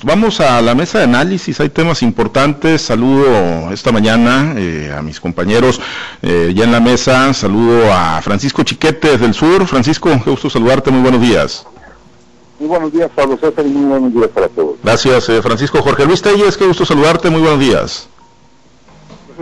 pues 0.00 0.14
vamos 0.14 0.40
a 0.40 0.62
la 0.62 0.74
mesa 0.74 0.98
de 0.98 1.04
análisis, 1.04 1.60
hay 1.60 1.68
temas 1.68 2.02
importantes. 2.02 2.80
Saludo 2.80 3.70
esta 3.70 3.92
mañana 3.92 4.54
eh, 4.56 4.94
a 4.96 5.02
mis 5.02 5.20
compañeros 5.20 5.78
eh, 6.22 6.52
ya 6.54 6.64
en 6.64 6.72
la 6.72 6.80
mesa. 6.80 7.34
Saludo 7.34 7.92
a 7.92 8.20
Francisco 8.22 8.62
Chiquete 8.62 9.18
del 9.18 9.34
Sur. 9.34 9.66
Francisco, 9.66 10.10
qué 10.24 10.30
gusto 10.30 10.48
saludarte, 10.48 10.90
muy 10.90 11.02
buenos 11.02 11.20
días. 11.20 11.66
Muy 12.58 12.68
buenos 12.68 12.92
días, 12.92 13.10
Pablo 13.14 13.36
César, 13.38 13.66
y 13.66 13.68
muy 13.68 13.86
buenos 13.90 14.14
días 14.14 14.28
para 14.28 14.48
todos. 14.48 14.76
Gracias, 14.82 15.28
eh, 15.28 15.42
Francisco. 15.42 15.82
Jorge 15.82 16.06
Luis 16.06 16.22
Telles, 16.22 16.56
qué 16.56 16.66
gusto 16.66 16.86
saludarte, 16.86 17.28
muy 17.28 17.42
buenos 17.42 17.60
días 17.60 18.08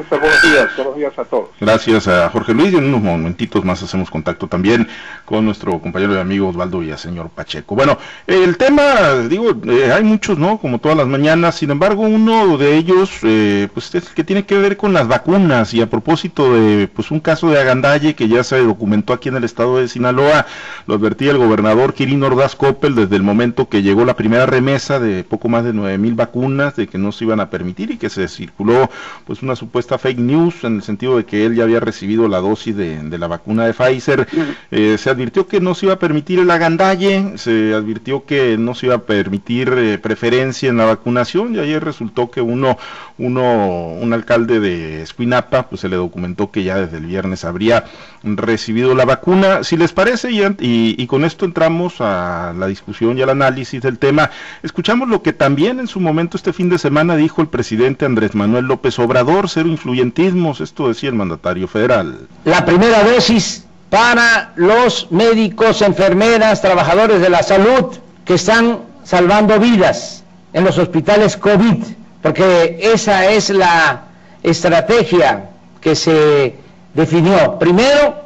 buenos 0.09 0.43
días, 0.43 0.69
buenos 0.77 0.97
días 0.97 1.19
a 1.19 1.25
todos. 1.25 1.49
Gracias 1.61 2.09
a 2.09 2.29
Jorge 2.31 2.55
Luis 2.55 2.73
y 2.73 2.77
en 2.77 2.85
unos 2.85 3.03
momentitos 3.03 3.65
más 3.65 3.83
hacemos 3.83 4.11
contacto 4.11 4.47
también 4.47 4.89
con 5.25 5.45
nuestro 5.45 5.79
compañero 5.81 6.15
y 6.15 6.19
amigo 6.19 6.49
Osvaldo 6.49 6.79
señor 6.97 7.31
Pacheco. 7.31 7.75
Bueno, 7.75 7.99
el 8.27 8.57
tema, 8.57 8.83
digo, 9.29 9.51
eh, 9.65 9.93
hay 9.93 10.05
muchos, 10.05 10.39
¿no? 10.39 10.59
Como 10.59 10.79
todas 10.79 10.97
las 10.97 11.07
mañanas, 11.07 11.57
sin 11.57 11.71
embargo, 11.71 12.03
uno 12.03 12.57
de 12.57 12.77
ellos, 12.77 13.11
eh, 13.23 13.69
pues 13.75 13.95
es 13.95 14.09
el 14.09 14.15
que 14.15 14.25
tiene 14.25 14.45
que 14.45 14.57
ver 14.57 14.77
con 14.77 14.93
las 14.93 15.09
vacunas 15.09 15.75
y 15.75 15.83
a 15.83 15.91
propósito 15.91 16.55
de, 16.55 16.89
pues 16.89 17.11
un 17.11 17.21
caso 17.21 17.51
de 17.51 17.61
agandalle 17.61 18.15
que 18.15 18.29
ya 18.29 18.45
se 18.45 18.59
documentó 18.63 19.13
aquí 19.13 19.29
en 19.29 19.37
el 19.37 19.45
estado 19.45 19.79
de 19.79 19.89
Sinaloa, 19.89 20.47
lo 20.87 20.95
advertía 20.95 21.33
el 21.33 21.39
gobernador 21.39 21.95
Kirin 21.95 22.23
Ordaz 22.23 22.55
Coppel 22.55 22.95
desde 22.95 23.17
el 23.17 23.23
momento 23.23 23.69
que 23.69 23.83
llegó 23.83 24.05
la 24.05 24.15
primera 24.15 24.47
remesa 24.47 25.01
de 25.01 25.25
poco 25.25 25.49
más 25.49 25.65
de 25.65 25.73
nueve 25.73 25.99
mil 25.99 26.15
vacunas, 26.15 26.77
de 26.77 26.87
que 26.87 26.99
no 26.99 27.13
se 27.13 27.25
iban 27.25 27.41
a 27.41 27.51
permitir 27.51 27.91
y 27.91 27.97
que 27.97 28.09
se 28.09 28.29
circuló, 28.29 28.91
pues 29.27 29.43
una 29.43 29.57
supuesta 29.57 29.88
fake 29.97 30.19
news 30.19 30.65
en 30.65 30.77
el 30.77 30.83
sentido 30.83 31.17
de 31.17 31.25
que 31.25 31.47
él 31.47 31.55
ya 31.55 31.63
había 31.63 31.81
recibido 31.81 32.29
la 32.29 32.39
dosis 32.39 32.77
de, 32.77 33.19
la 33.19 33.27
vacuna 33.27 33.65
de 33.65 33.73
Pfizer. 33.73 34.27
Eh, 34.71 34.99
se 34.99 35.09
advirtió 35.09 35.47
que 35.47 35.61
no 35.61 35.75
se 35.75 35.87
iba 35.87 35.95
a 35.95 35.99
permitir 35.99 36.41
el 36.41 36.51
agandalle, 36.51 37.39
se 37.39 37.73
advirtió 37.73 38.27
que 38.27 38.59
no 38.59 38.75
se 38.75 38.87
iba 38.87 38.97
a 38.97 39.03
permitir 39.03 39.73
eh, 39.77 39.99
preferencia 39.99 40.69
en 40.69 40.77
la 40.77 40.85
vacunación 40.85 41.55
y 41.55 41.59
ayer 41.59 41.83
resultó 41.83 42.31
que 42.31 42.41
uno, 42.43 42.77
uno, 43.17 43.93
un 43.93 44.13
alcalde 44.13 44.61
de 44.61 45.03
Escuinapa, 45.03 45.69
pues 45.69 45.81
se 45.81 45.89
le 45.89 45.97
documentó 45.97 46.51
que 46.51 46.65
ya 46.65 46.79
desde 46.79 46.99
el 46.99 47.07
viernes 47.07 47.45
habría 47.45 47.85
recibido 48.23 48.95
la 48.95 49.05
vacuna. 49.05 49.65
Si 49.65 49.77
les 49.77 49.93
parece, 49.93 50.31
y, 50.31 50.43
y, 50.61 51.07
con 51.07 51.25
esto 51.25 51.45
entramos 51.45 52.01
a 52.01 52.53
la 52.57 52.67
discusión 52.67 53.17
y 53.19 53.23
al 53.23 53.31
análisis 53.31 53.81
del 53.83 53.99
tema, 53.99 54.31
escuchamos 54.63 55.09
lo 55.09 55.23
que 55.23 55.33
también 55.33 55.81
en 55.81 55.87
su 55.87 56.01
momento 56.01 56.37
este 56.37 56.53
fin 56.53 56.69
de 56.69 56.79
semana 56.79 57.17
dijo 57.17 57.41
el 57.43 57.49
presidente 57.49 58.05
Andrés 58.05 58.35
Manuel 58.35 58.67
López 58.67 58.99
Obrador, 58.99 59.49
cero 59.49 59.69
influyentismos, 59.69 60.61
esto 60.61 60.89
decía 60.89 61.11
el 61.11 61.15
mandatario 61.15 61.69
federal. 61.69 62.29
La 62.45 62.65
primera 62.65 63.05
dosis 63.05 63.67
para 63.91 64.53
los 64.57 65.11
médicos, 65.11 65.83
enfermeras, 65.83 66.61
trabajadores 66.61 67.21
de 67.21 67.31
la 67.31 67.43
salud 67.43 67.97
que 68.25 68.35
están 68.35 68.81
salvando 69.05 69.59
vidas 69.59 70.25
en 70.53 70.65
los 70.65 70.77
hospitales 70.79 71.37
COVID, 71.37 71.85
porque 72.23 72.79
esa 72.81 73.31
es 73.31 73.51
la 73.51 74.03
estrategia 74.43 75.51
que 75.81 75.95
se 75.95 76.57
definió. 76.99 77.59
Primero, 77.61 78.17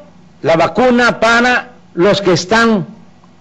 la 0.41 0.57
vacuna 0.57 1.21
para 1.21 1.73
los 1.93 2.23
que 2.23 2.33
están 2.33 2.87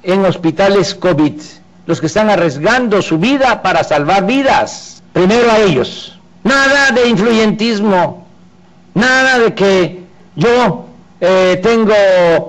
en 0.04 0.26
hospitales 0.26 0.94
COVID, 0.94 1.42
los 1.86 2.02
que 2.02 2.08
están 2.08 2.30
arriesgando 2.30 3.02
su 3.02 3.18
vida 3.18 3.62
para 3.62 3.84
salvar 3.86 4.26
vidas. 4.26 5.02
Primero 5.14 5.50
a 5.50 5.60
ellos. 5.60 6.20
Nada 6.44 6.92
de 6.92 7.08
influyentismo, 7.08 8.28
nada 8.94 9.40
de 9.40 9.54
que 9.54 10.04
yo 10.36 10.86
eh, 11.22 11.60
tengo 11.64 11.94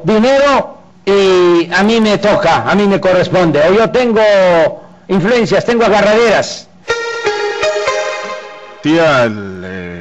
dinero 0.03 0.79
y 1.05 1.71
a 1.73 1.83
mí 1.85 2.01
me 2.01 2.19
toca, 2.19 2.69
a 2.69 2.75
mí 2.75 2.87
me 2.87 3.01
corresponde, 3.01 3.61
o 3.61 3.73
yo 3.75 3.91
tengo 3.91 4.23
influencias, 5.09 5.65
tengo 5.65 5.85
agarraderas. 5.85 6.69
Tía, 8.83 9.33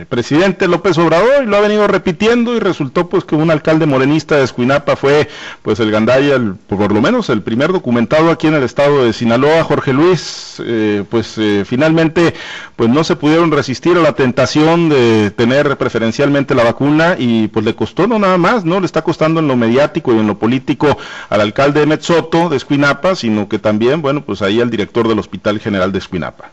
presidente 0.09 0.67
López 0.67 0.97
Obrador 0.97 1.43
y 1.43 1.45
lo 1.45 1.55
ha 1.55 1.61
venido 1.61 1.87
repitiendo 1.87 2.55
y 2.55 2.59
resultó 2.59 3.07
pues 3.07 3.23
que 3.23 3.35
un 3.35 3.51
alcalde 3.51 3.85
morenista 3.85 4.35
de 4.35 4.43
Escuinapa 4.43 4.95
fue 4.95 5.29
pues 5.61 5.79
el 5.79 5.91
Gandaya, 5.91 6.39
por 6.67 6.91
lo 6.91 7.01
menos 7.01 7.29
el 7.29 7.41
primer 7.41 7.71
documentado 7.71 8.31
aquí 8.31 8.47
en 8.47 8.55
el 8.55 8.63
estado 8.63 9.05
de 9.05 9.13
Sinaloa, 9.13 9.63
Jorge 9.63 9.93
Luis, 9.93 10.61
eh, 10.65 11.03
pues 11.09 11.37
eh, 11.37 11.63
finalmente 11.65 12.33
pues 12.75 12.89
no 12.89 13.03
se 13.03 13.15
pudieron 13.15 13.51
resistir 13.51 13.95
a 13.97 14.01
la 14.01 14.13
tentación 14.13 14.89
de 14.89 15.31
tener 15.31 15.77
preferencialmente 15.77 16.55
la 16.55 16.63
vacuna 16.63 17.15
y 17.17 17.47
pues 17.47 17.63
le 17.63 17.75
costó 17.75 18.07
no 18.07 18.19
nada 18.19 18.37
más, 18.37 18.65
no 18.65 18.79
le 18.79 18.85
está 18.85 19.03
costando 19.03 19.39
en 19.39 19.47
lo 19.47 19.55
mediático 19.55 20.13
y 20.13 20.19
en 20.19 20.27
lo 20.27 20.39
político 20.39 20.97
al 21.29 21.41
alcalde 21.41 21.85
Metzoto 21.85 22.49
de 22.49 22.57
Escuinapa, 22.57 23.15
sino 23.15 23.47
que 23.47 23.59
también, 23.59 24.01
bueno, 24.01 24.25
pues 24.25 24.41
ahí 24.41 24.61
al 24.61 24.69
director 24.69 25.07
del 25.07 25.19
Hospital 25.19 25.59
General 25.59 25.91
de 25.91 25.99
Escuinapa. 25.99 26.51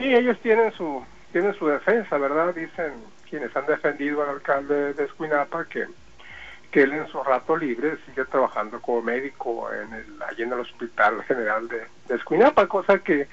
Sí, 0.00 0.14
ellos 0.14 0.38
tienen 0.40 0.72
su 0.72 1.04
tienen 1.30 1.54
su 1.54 1.66
defensa, 1.66 2.16
¿verdad? 2.16 2.54
Dicen 2.54 2.94
quienes 3.28 3.54
han 3.54 3.66
defendido 3.66 4.22
al 4.22 4.30
alcalde 4.30 4.94
de 4.94 5.04
Escuinapa 5.04 5.66
que, 5.66 5.86
que 6.70 6.82
él 6.82 6.94
en 6.94 7.06
su 7.08 7.22
rato 7.22 7.54
libre 7.54 7.98
sigue 8.06 8.24
trabajando 8.24 8.80
como 8.80 9.02
médico 9.02 9.70
en 9.70 9.92
el, 9.92 10.22
allí 10.22 10.42
en 10.42 10.54
el 10.54 10.60
Hospital 10.60 11.22
General 11.24 11.68
de, 11.68 11.86
Escuinapa, 12.14 12.66
cosa 12.66 12.98
que 13.00 13.28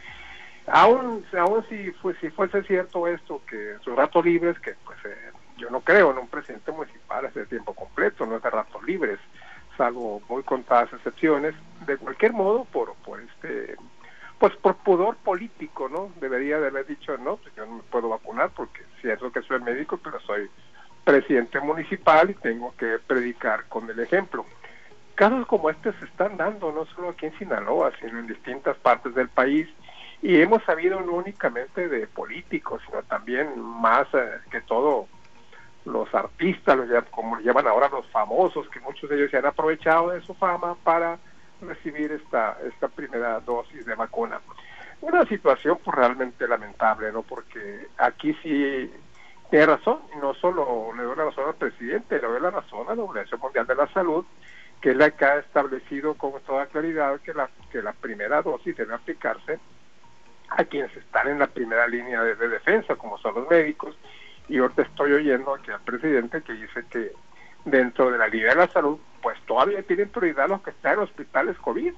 aún, 0.68 1.26
aún 1.40 1.66
si, 1.70 1.92
fue, 1.92 2.14
si 2.16 2.30
fuese 2.32 2.62
cierto 2.64 3.08
esto, 3.08 3.42
que 3.50 3.72
en 3.72 3.80
sus 3.80 3.96
ratos 3.96 4.26
libres, 4.26 4.60
que 4.60 4.76
pues 4.86 4.98
eh, 5.06 5.32
yo 5.56 5.70
no 5.70 5.80
creo 5.80 6.12
en 6.12 6.18
un 6.18 6.28
presidente 6.28 6.74
municipal 6.74 7.24
es 7.26 7.34
de 7.34 7.46
tiempo 7.46 7.74
completo, 7.74 8.26
no 8.26 8.36
es 8.36 8.44
de 8.44 8.50
ratos 8.50 8.84
libres, 8.84 9.20
salvo 9.78 10.22
muy 10.28 10.44
contadas 10.44 10.92
excepciones, 10.92 11.56
de 11.86 11.96
cualquier 11.98 12.34
modo, 12.34 12.66
por, 12.66 12.94
por 13.06 13.22
este 13.22 13.78
pues 14.40 14.56
por 14.58 14.76
pudor 14.78 15.16
político, 15.18 15.90
¿no? 15.90 16.12
Debería 16.20 16.60
de 16.60 16.68
haber 16.68 16.86
dicho, 16.86 17.18
no, 17.18 17.38
pues 17.38 17.54
yo 17.56 17.66
no 17.66 17.78
me 17.78 17.84
puedo 17.84 18.10
vacunar 18.10 18.52
porque 18.56 18.82
cierto 19.02 19.32
que 19.32 19.42
soy 19.42 19.60
médico, 19.62 19.98
pero 19.98 20.20
soy 20.22 20.50
presidente 21.04 21.60
municipal 21.60 22.30
y 22.30 22.34
tengo 22.36 22.76
que 22.78 23.00
predicar 23.08 23.66
con 23.68 23.90
el 23.90 24.00
ejemplo. 24.00 24.46
Casos 25.16 25.48
como 25.48 25.70
este 25.70 25.94
se 25.94 26.06
están 26.06 26.38
dando 26.38 26.72
no 26.72 26.86
solo 26.88 27.10
aquí 27.10 27.26
en 27.26 27.38
Sinaloa, 27.40 27.92
sino 28.00 28.20
en 28.20 28.28
distintas 28.28 28.78
partes 28.78 29.16
del 29.16 29.30
país 29.30 29.68
y 30.22 30.40
hemos 30.42 30.64
sabido 30.64 31.00
no 31.02 31.14
únicamente 31.14 31.88
de 31.90 32.08
políticos, 32.08 32.82
sino 32.86 33.02
también 33.04 33.60
más 33.60 34.08
eh, 34.14 34.32
que 34.52 34.62
todo 34.62 35.08
los 35.86 36.14
artistas, 36.14 36.78
los, 36.78 37.04
como 37.06 37.40
llaman 37.40 37.68
ahora 37.68 37.90
los 37.90 38.06
famosos, 38.08 38.70
que 38.70 38.80
muchos 38.82 39.10
de 39.10 39.16
ellos 39.16 39.32
se 39.32 39.38
han 39.38 39.46
aprovechado 39.46 40.10
de 40.10 40.22
su 40.22 40.34
fama 40.34 40.76
para 40.84 41.18
recibir 41.62 42.12
esta, 42.12 42.58
esta 42.66 42.88
primera 42.88 43.40
dosis 43.40 43.86
de 43.86 43.96
vacuna. 43.96 44.40
Una 45.02 45.26
situación 45.26 45.80
pues, 45.84 45.96
realmente 45.96 46.48
lamentable, 46.48 47.12
¿no? 47.12 47.24
Porque 47.24 47.88
aquí 47.98 48.36
sí 48.42 48.92
tiene 49.50 49.66
razón, 49.66 50.00
y 50.16 50.18
no 50.18 50.34
solo 50.34 50.92
le 50.96 51.04
doy 51.04 51.16
la 51.16 51.26
razón 51.26 51.46
al 51.48 51.56
presidente, 51.56 52.20
le 52.20 52.28
doy 52.28 52.42
la 52.42 52.52
razón 52.52 52.90
a 52.90 52.96
la 52.96 53.04
Organización 53.04 53.42
Mundial 53.42 53.68
de 53.68 53.76
la 53.76 53.88
Salud, 53.94 54.26
que 54.82 54.92
es 54.92 54.98
la 54.98 55.12
que 55.12 55.26
ha 55.26 55.38
establecido 55.38 56.16
con 56.16 56.34
toda 56.42 56.66
claridad 56.68 57.20
que 57.22 57.34
la, 57.34 57.50
que 57.72 57.82
la 57.82 57.94
primera 57.94 58.42
dosis 58.42 58.76
debe 58.76 58.94
aplicarse 58.94 59.60
a 60.50 60.64
quienes 60.64 60.96
están 60.96 61.28
en 61.28 61.40
la 61.40 61.48
primera 61.48 61.88
línea 61.88 62.22
de, 62.24 62.36
de 62.36 62.48
defensa, 62.48 62.96
como 62.96 63.18
son 63.18 63.36
los 63.36 63.50
médicos, 63.50 63.98
y 64.48 64.60
ahorita 64.60 64.84
estoy 64.84 65.14
oyendo 65.14 65.54
aquí 65.54 65.72
al 65.72 65.82
presidente 65.82 66.42
que 66.42 66.54
dice 66.54 66.86
que 66.90 67.12
dentro 67.70 68.12
de 68.12 68.18
la 68.18 68.28
línea 68.28 68.50
de 68.50 68.56
la 68.56 68.68
salud, 68.68 68.98
pues 69.22 69.38
todavía 69.46 69.84
tienen 69.84 70.10
prioridad 70.10 70.48
los 70.48 70.62
que 70.62 70.72
están 70.72 70.94
en 70.94 71.00
hospitales 71.00 71.58
COVID, 71.58 71.94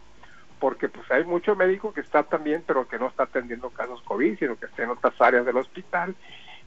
porque 0.60 0.90
pues 0.90 1.10
hay 1.12 1.24
mucho 1.24 1.56
médico 1.56 1.94
que 1.94 2.02
está 2.02 2.24
también, 2.24 2.64
pero 2.66 2.88
que 2.88 3.00
no 3.00 3.08
está 3.08 3.24
atendiendo 3.24 3.70
casos 3.70 4.02
COVID, 4.02 4.38
sino 4.38 4.58
que 4.58 4.66
está 4.66 4.84
en 4.84 4.90
otras 4.90 5.20
áreas 5.22 5.46
del 5.46 5.58
hospital 5.58 6.16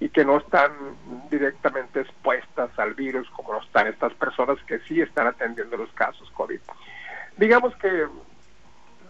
y 0.00 0.08
que 0.08 0.24
no 0.24 0.38
están 0.38 0.72
directamente 1.30 2.00
expuestas 2.00 2.70
al 2.78 2.94
virus 2.94 3.28
como 3.30 3.52
lo 3.52 3.60
están 3.60 3.86
estas 3.86 4.12
personas 4.14 4.58
que 4.66 4.78
sí 4.80 5.00
están 5.00 5.26
atendiendo 5.26 5.76
los 5.76 5.92
casos 5.92 6.30
COVID. 6.32 6.60
Digamos 7.36 7.74
que 7.76 8.06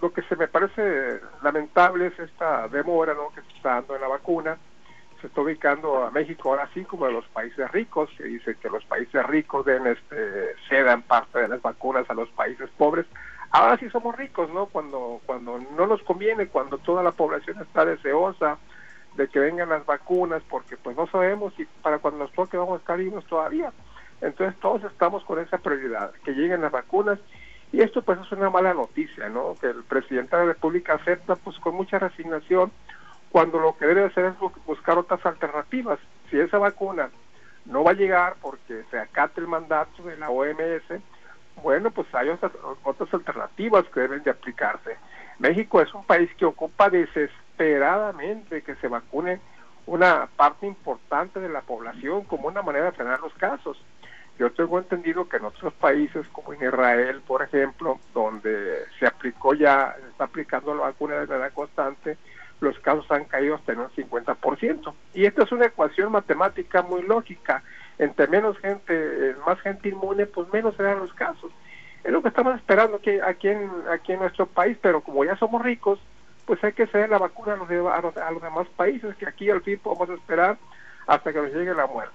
lo 0.00 0.12
que 0.12 0.22
se 0.22 0.36
me 0.36 0.48
parece 0.48 1.20
lamentable 1.42 2.08
es 2.08 2.18
esta 2.18 2.66
demora 2.68 3.14
¿no? 3.14 3.30
que 3.34 3.40
se 3.42 3.56
está 3.56 3.74
dando 3.74 3.94
en 3.94 4.00
la 4.00 4.08
vacuna, 4.08 4.58
se 5.22 5.28
está 5.28 5.40
ubicando 5.40 6.04
a 6.04 6.10
México 6.10 6.50
ahora 6.50 6.68
sí 6.74 6.82
como 6.82 7.06
de 7.06 7.12
los 7.12 7.24
países 7.28 7.70
ricos, 7.70 8.10
que 8.18 8.24
dice 8.24 8.56
que 8.56 8.68
los 8.68 8.84
países 8.84 9.24
ricos 9.24 9.64
den 9.64 9.86
este, 9.86 10.56
cedan 10.68 11.02
parte 11.02 11.38
de 11.38 11.48
las 11.48 11.62
vacunas 11.62 12.10
a 12.10 12.14
los 12.14 12.28
países 12.30 12.68
pobres. 12.76 13.06
Ahora 13.52 13.78
sí 13.78 13.88
somos 13.90 14.16
ricos, 14.16 14.50
¿no? 14.50 14.66
Cuando, 14.66 15.20
cuando 15.24 15.60
no 15.76 15.86
nos 15.86 16.02
conviene, 16.02 16.48
cuando 16.48 16.78
toda 16.78 17.04
la 17.04 17.12
población 17.12 17.60
está 17.62 17.84
deseosa 17.84 18.58
de 19.14 19.28
que 19.28 19.38
vengan 19.38 19.68
las 19.68 19.86
vacunas, 19.86 20.42
porque 20.48 20.76
pues 20.76 20.96
no 20.96 21.06
sabemos 21.06 21.54
si 21.54 21.66
para 21.82 21.98
cuando 21.98 22.24
nos 22.24 22.32
toque 22.32 22.56
vamos 22.56 22.78
a 22.78 22.80
estar 22.80 22.98
vivos 22.98 23.24
todavía. 23.26 23.72
Entonces 24.20 24.58
todos 24.60 24.82
estamos 24.84 25.24
con 25.24 25.38
esa 25.38 25.58
prioridad, 25.58 26.12
que 26.24 26.32
lleguen 26.32 26.62
las 26.62 26.72
vacunas 26.72 27.20
y 27.70 27.80
esto 27.80 28.02
pues 28.02 28.18
es 28.18 28.32
una 28.32 28.50
mala 28.50 28.74
noticia, 28.74 29.28
¿no? 29.28 29.54
Que 29.60 29.68
el 29.68 29.84
presidente 29.84 30.34
de 30.34 30.46
la 30.46 30.52
República 30.54 30.94
acepta 30.94 31.36
pues 31.36 31.56
con 31.58 31.76
mucha 31.76 32.00
resignación 32.00 32.72
cuando 33.32 33.58
lo 33.58 33.76
que 33.76 33.86
debe 33.86 34.04
hacer 34.04 34.26
es 34.26 34.34
buscar 34.66 34.98
otras 34.98 35.24
alternativas. 35.24 35.98
Si 36.30 36.38
esa 36.38 36.58
vacuna 36.58 37.08
no 37.64 37.82
va 37.82 37.92
a 37.92 37.94
llegar 37.94 38.36
porque 38.42 38.84
se 38.90 38.98
acate 38.98 39.40
el 39.40 39.48
mandato 39.48 40.02
de 40.02 40.18
la 40.18 40.28
OMS, 40.28 41.00
bueno, 41.62 41.90
pues 41.90 42.06
hay 42.14 42.28
otras, 42.28 42.52
alternativas 43.12 43.84
que 43.86 44.00
deben 44.00 44.22
de 44.22 44.30
aplicarse. 44.30 44.96
México 45.38 45.80
es 45.80 45.92
un 45.94 46.04
país 46.04 46.30
que 46.36 46.44
ocupa 46.44 46.90
desesperadamente 46.90 48.62
que 48.62 48.74
se 48.76 48.88
vacune 48.88 49.40
una 49.86 50.28
parte 50.36 50.66
importante 50.66 51.40
de 51.40 51.48
la 51.48 51.62
población 51.62 52.24
como 52.24 52.48
una 52.48 52.62
manera 52.62 52.86
de 52.86 52.92
frenar 52.92 53.20
los 53.20 53.32
casos. 53.34 53.82
Yo 54.38 54.52
tengo 54.52 54.78
entendido 54.78 55.28
que 55.28 55.38
en 55.38 55.44
otros 55.44 55.72
países, 55.74 56.26
como 56.32 56.52
en 56.52 56.62
Israel, 56.62 57.22
por 57.26 57.42
ejemplo, 57.42 57.98
donde 58.12 58.84
se 58.98 59.06
aplicó 59.06 59.54
ya, 59.54 59.96
se 60.00 60.08
está 60.08 60.24
aplicando 60.24 60.74
la 60.74 60.82
vacuna 60.82 61.14
de 61.14 61.26
manera 61.26 61.50
constante, 61.50 62.18
los 62.62 62.78
casos 62.78 63.10
han 63.10 63.24
caído 63.24 63.56
hasta 63.56 63.72
en 63.72 63.80
un 63.80 63.90
50%. 63.90 64.94
Y 65.14 65.24
esta 65.26 65.42
es 65.42 65.52
una 65.52 65.66
ecuación 65.66 66.12
matemática 66.12 66.82
muy 66.82 67.02
lógica. 67.02 67.62
Entre 67.98 68.26
menos 68.28 68.56
gente, 68.58 68.94
eh, 68.94 69.34
más 69.46 69.60
gente 69.60 69.88
inmune, 69.88 70.26
pues 70.26 70.50
menos 70.52 70.74
serán 70.76 71.00
los 71.00 71.12
casos. 71.12 71.50
Es 72.04 72.10
lo 72.10 72.22
que 72.22 72.28
estamos 72.28 72.56
esperando 72.56 72.96
aquí, 72.96 73.18
aquí, 73.20 73.48
en, 73.48 73.70
aquí 73.90 74.12
en 74.12 74.20
nuestro 74.20 74.46
país, 74.46 74.76
pero 74.80 75.00
como 75.02 75.24
ya 75.24 75.36
somos 75.36 75.62
ricos, 75.62 75.98
pues 76.46 76.62
hay 76.64 76.72
que 76.72 76.86
ceder 76.86 77.10
la 77.10 77.18
vacuna 77.18 77.54
a 77.54 77.56
los, 77.56 78.16
a 78.16 78.30
los 78.30 78.42
demás 78.42 78.66
países, 78.76 79.14
que 79.16 79.26
aquí 79.26 79.50
al 79.50 79.62
fin 79.62 79.78
podemos 79.78 80.10
esperar 80.10 80.56
hasta 81.06 81.32
que 81.32 81.40
nos 81.40 81.52
llegue 81.52 81.74
la 81.74 81.86
muerte. 81.86 82.14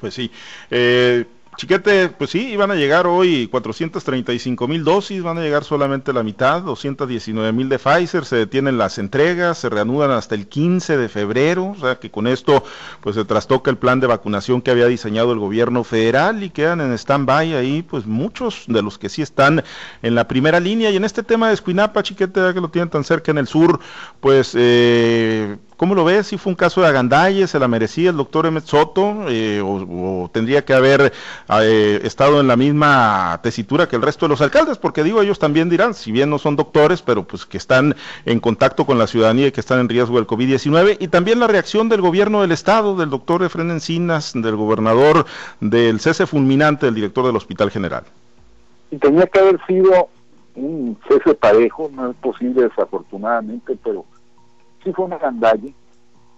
Pues 0.00 0.14
sí. 0.14 0.30
Eh, 0.70 1.24
Chiquete, 1.56 2.08
pues 2.08 2.30
sí, 2.30 2.48
iban 2.52 2.70
a 2.70 2.74
llegar 2.74 3.06
hoy 3.06 3.48
435 3.48 4.68
mil 4.68 4.84
dosis, 4.84 5.22
van 5.22 5.36
a 5.36 5.42
llegar 5.42 5.64
solamente 5.64 6.12
la 6.12 6.22
mitad, 6.22 6.62
219 6.62 7.52
mil 7.52 7.68
de 7.68 7.78
Pfizer, 7.78 8.24
se 8.24 8.36
detienen 8.36 8.78
las 8.78 8.98
entregas, 8.98 9.58
se 9.58 9.68
reanudan 9.68 10.10
hasta 10.10 10.36
el 10.36 10.46
15 10.46 10.96
de 10.96 11.08
febrero, 11.08 11.74
o 11.76 11.76
sea 11.76 11.96
que 11.96 12.10
con 12.10 12.26
esto 12.26 12.64
pues 13.00 13.16
se 13.16 13.24
trastoca 13.24 13.70
el 13.70 13.76
plan 13.76 14.00
de 14.00 14.06
vacunación 14.06 14.62
que 14.62 14.70
había 14.70 14.86
diseñado 14.86 15.32
el 15.32 15.38
gobierno 15.38 15.84
federal 15.84 16.42
y 16.42 16.50
quedan 16.50 16.80
en 16.80 16.92
stand-by 16.92 17.54
ahí 17.54 17.82
pues 17.82 18.06
muchos 18.06 18.64
de 18.66 18.80
los 18.80 18.96
que 18.96 19.08
sí 19.08 19.20
están 19.20 19.62
en 20.02 20.14
la 20.14 20.28
primera 20.28 20.60
línea. 20.60 20.90
Y 20.90 20.96
en 20.96 21.04
este 21.04 21.22
tema 21.22 21.48
de 21.48 21.54
Escuinapa, 21.54 22.02
Chiquete, 22.02 22.40
ya 22.40 22.54
que 22.54 22.60
lo 22.60 22.70
tienen 22.70 22.90
tan 22.90 23.04
cerca 23.04 23.32
en 23.32 23.38
el 23.38 23.46
sur, 23.46 23.80
pues... 24.20 24.52
Eh, 24.56 25.58
¿Cómo 25.80 25.94
lo 25.94 26.04
ves? 26.04 26.26
¿Si 26.26 26.36
fue 26.36 26.50
un 26.50 26.56
caso 26.56 26.82
de 26.82 26.88
agandalle? 26.88 27.46
¿Se 27.46 27.58
la 27.58 27.66
merecía 27.66 28.10
el 28.10 28.16
doctor 28.18 28.44
Emmett 28.44 28.66
Soto? 28.66 29.24
Eh, 29.30 29.62
o, 29.64 30.28
tendría 30.30 30.62
que 30.62 30.74
haber 30.74 31.10
eh, 31.62 32.00
estado 32.04 32.38
en 32.38 32.48
la 32.48 32.56
misma 32.56 33.40
tesitura 33.42 33.88
que 33.88 33.96
el 33.96 34.02
resto 34.02 34.26
de 34.26 34.28
los 34.28 34.42
alcaldes? 34.42 34.76
Porque 34.76 35.02
digo, 35.02 35.22
ellos 35.22 35.38
también 35.38 35.70
dirán, 35.70 35.94
si 35.94 36.12
bien 36.12 36.28
no 36.28 36.38
son 36.38 36.54
doctores, 36.54 37.00
pero 37.00 37.24
pues 37.26 37.46
que 37.46 37.56
están 37.56 37.96
en 38.26 38.40
contacto 38.40 38.84
con 38.84 38.98
la 38.98 39.06
ciudadanía 39.06 39.46
y 39.46 39.52
que 39.52 39.60
están 39.60 39.80
en 39.80 39.88
riesgo 39.88 40.16
del 40.16 40.26
COVID-19. 40.26 40.98
Y 41.00 41.08
también 41.08 41.40
la 41.40 41.46
reacción 41.46 41.88
del 41.88 42.02
gobierno 42.02 42.42
del 42.42 42.52
Estado, 42.52 42.94
del 42.94 43.08
doctor 43.08 43.42
Efren 43.42 43.70
Encinas, 43.70 44.34
del 44.34 44.56
gobernador, 44.56 45.24
del 45.60 45.98
cese 46.00 46.26
fulminante 46.26 46.84
del 46.84 46.94
director 46.94 47.24
del 47.24 47.36
Hospital 47.36 47.70
General. 47.70 48.04
Y 48.90 48.98
tenía 48.98 49.26
que 49.26 49.38
haber 49.38 49.58
sido 49.66 50.10
un 50.56 50.98
cese 51.08 51.34
parejo, 51.34 51.90
no 51.94 52.10
es 52.10 52.16
posible 52.16 52.64
desafortunadamente, 52.64 53.78
pero 53.82 54.04
sí 54.84 54.92
fue 54.92 55.04
una 55.04 55.18
gandalle. 55.18 55.74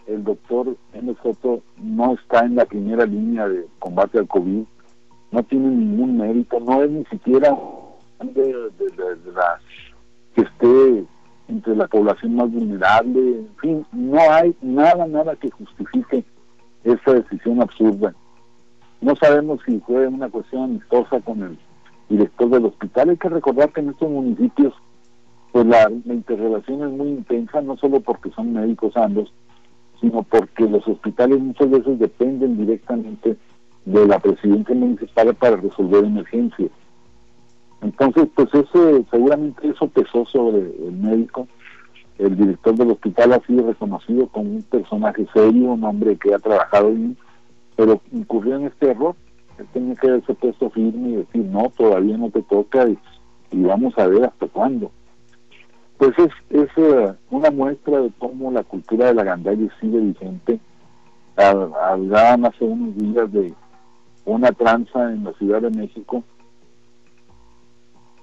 El 0.07 0.25
doctor 0.25 0.77
M. 0.95 1.15
Soto 1.23 1.63
no 1.77 2.15
está 2.15 2.45
en 2.45 2.57
la 2.57 2.65
primera 2.65 3.07
línea 3.07 3.49
de 3.49 3.67
combate 3.79 4.19
al 4.19 4.27
COVID, 4.27 4.65
no 5.31 5.43
tiene 5.45 5.69
ningún 5.69 6.19
mérito, 6.19 6.59
no 6.61 6.83
es 6.83 6.91
ni 6.91 7.05
siquiera 7.05 7.57
de, 8.21 8.71
la 9.35 9.61
que 10.35 10.43
esté 10.43 11.05
entre 11.49 11.77
la 11.77 11.87
población 11.87 12.37
más 12.37 12.51
vulnerable, 12.51 13.21
en 13.21 13.57
fin, 13.61 13.87
no 13.93 14.19
hay 14.31 14.55
nada, 14.61 15.07
nada 15.07 15.37
que 15.37 15.51
justifique 15.51 16.25
esa 16.85 17.13
decisión 17.13 17.63
absurda. 17.63 18.15
No 19.01 19.15
sabemos 19.17 19.61
si 19.67 19.79
fue 19.81 20.07
una 20.07 20.31
cuestión 20.31 20.65
amistosa 20.65 21.21
con 21.21 21.43
el 21.43 21.59
director 22.09 22.49
del 22.51 22.67
hospital. 22.67 23.11
Hay 23.11 23.17
que 23.17 23.29
recordar 23.29 23.73
que 23.73 23.81
en 23.81 23.91
estos 23.91 24.11
municipios 24.11 24.75
pues 25.53 25.67
la, 25.67 25.91
interrelación 26.07 26.83
es 26.83 26.91
muy 26.91 27.09
intensa, 27.09 27.61
no 27.61 27.77
solo 27.77 28.01
porque 28.01 28.31
son 28.31 28.55
médicos 28.55 28.97
ambos, 28.97 29.33
sino 30.01 30.23
porque 30.23 30.67
los 30.67 30.87
hospitales 30.89 31.39
muchas 31.41 31.71
veces 31.71 31.99
dependen 31.99 32.57
directamente 32.57 33.37
de 33.85 34.07
la 34.07 34.19
presidencia 34.19 34.75
municipal 34.75 35.35
para 35.35 35.57
resolver 35.57 36.05
emergencias. 36.05 36.71
Entonces, 37.83 38.29
pues 38.35 38.49
eso 38.55 39.05
seguramente 39.11 39.69
eso 39.69 39.89
pesó 39.89 40.25
sobre 40.25 40.59
el 40.59 40.93
médico. 40.93 41.47
El 42.19 42.37
director 42.37 42.75
del 42.75 42.93
hospital 42.93 43.35
ha 43.35 43.41
sido 43.41 43.67
reconocido 43.67 44.29
como 44.29 44.53
un 44.53 44.63
personaje 44.63 45.27
serio, 45.35 45.73
un 45.73 45.85
hombre 45.85 46.17
que 46.17 46.33
ha 46.33 46.39
trabajado 46.39 46.93
bien, 46.93 47.17
pero 47.77 48.01
incurrió 48.13 48.57
en 48.57 48.67
este 48.67 48.91
error. 48.91 49.17
Él 49.59 49.67
tenía 49.73 49.97
que 49.97 50.09
haberse 50.09 50.33
puesto 50.33 50.71
firme 50.71 51.11
y 51.11 51.17
decir, 51.17 51.45
no, 51.45 51.71
todavía 51.77 52.17
no 52.17 52.31
te 52.31 52.43
toca 52.43 52.89
y 52.89 52.97
vamos 53.63 53.99
a 53.99 54.07
ver 54.07 54.25
hasta 54.25 54.47
cuándo 54.47 54.91
pues 56.03 56.19
es, 56.51 56.69
eh, 56.79 57.15
una 57.31 57.53
muestra 57.53 58.01
de 58.01 58.11
cómo 58.19 58.51
la 58.51 58.65
cultura 58.65 59.07
de 59.07 59.15
la 59.15 59.23
gandalla 59.23 59.69
sigue 59.81 60.01
vigente. 60.01 60.59
Hablaban 61.37 62.45
hace 62.45 62.65
unos 62.65 62.97
días 62.97 63.31
de 63.31 63.55
una 64.25 64.51
tranza 64.51 65.13
en 65.13 65.23
la 65.23 65.33
Ciudad 65.35 65.63
de 65.63 65.71
México. 65.71 66.25